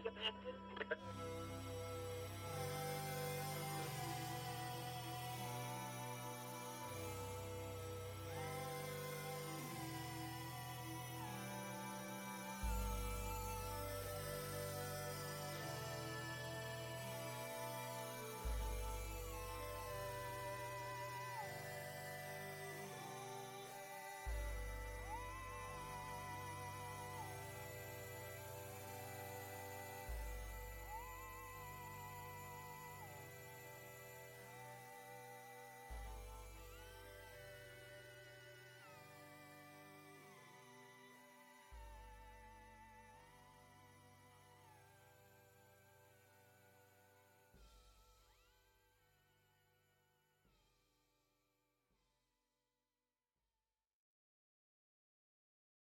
Thank 0.05 1.51
you. 1.51 1.62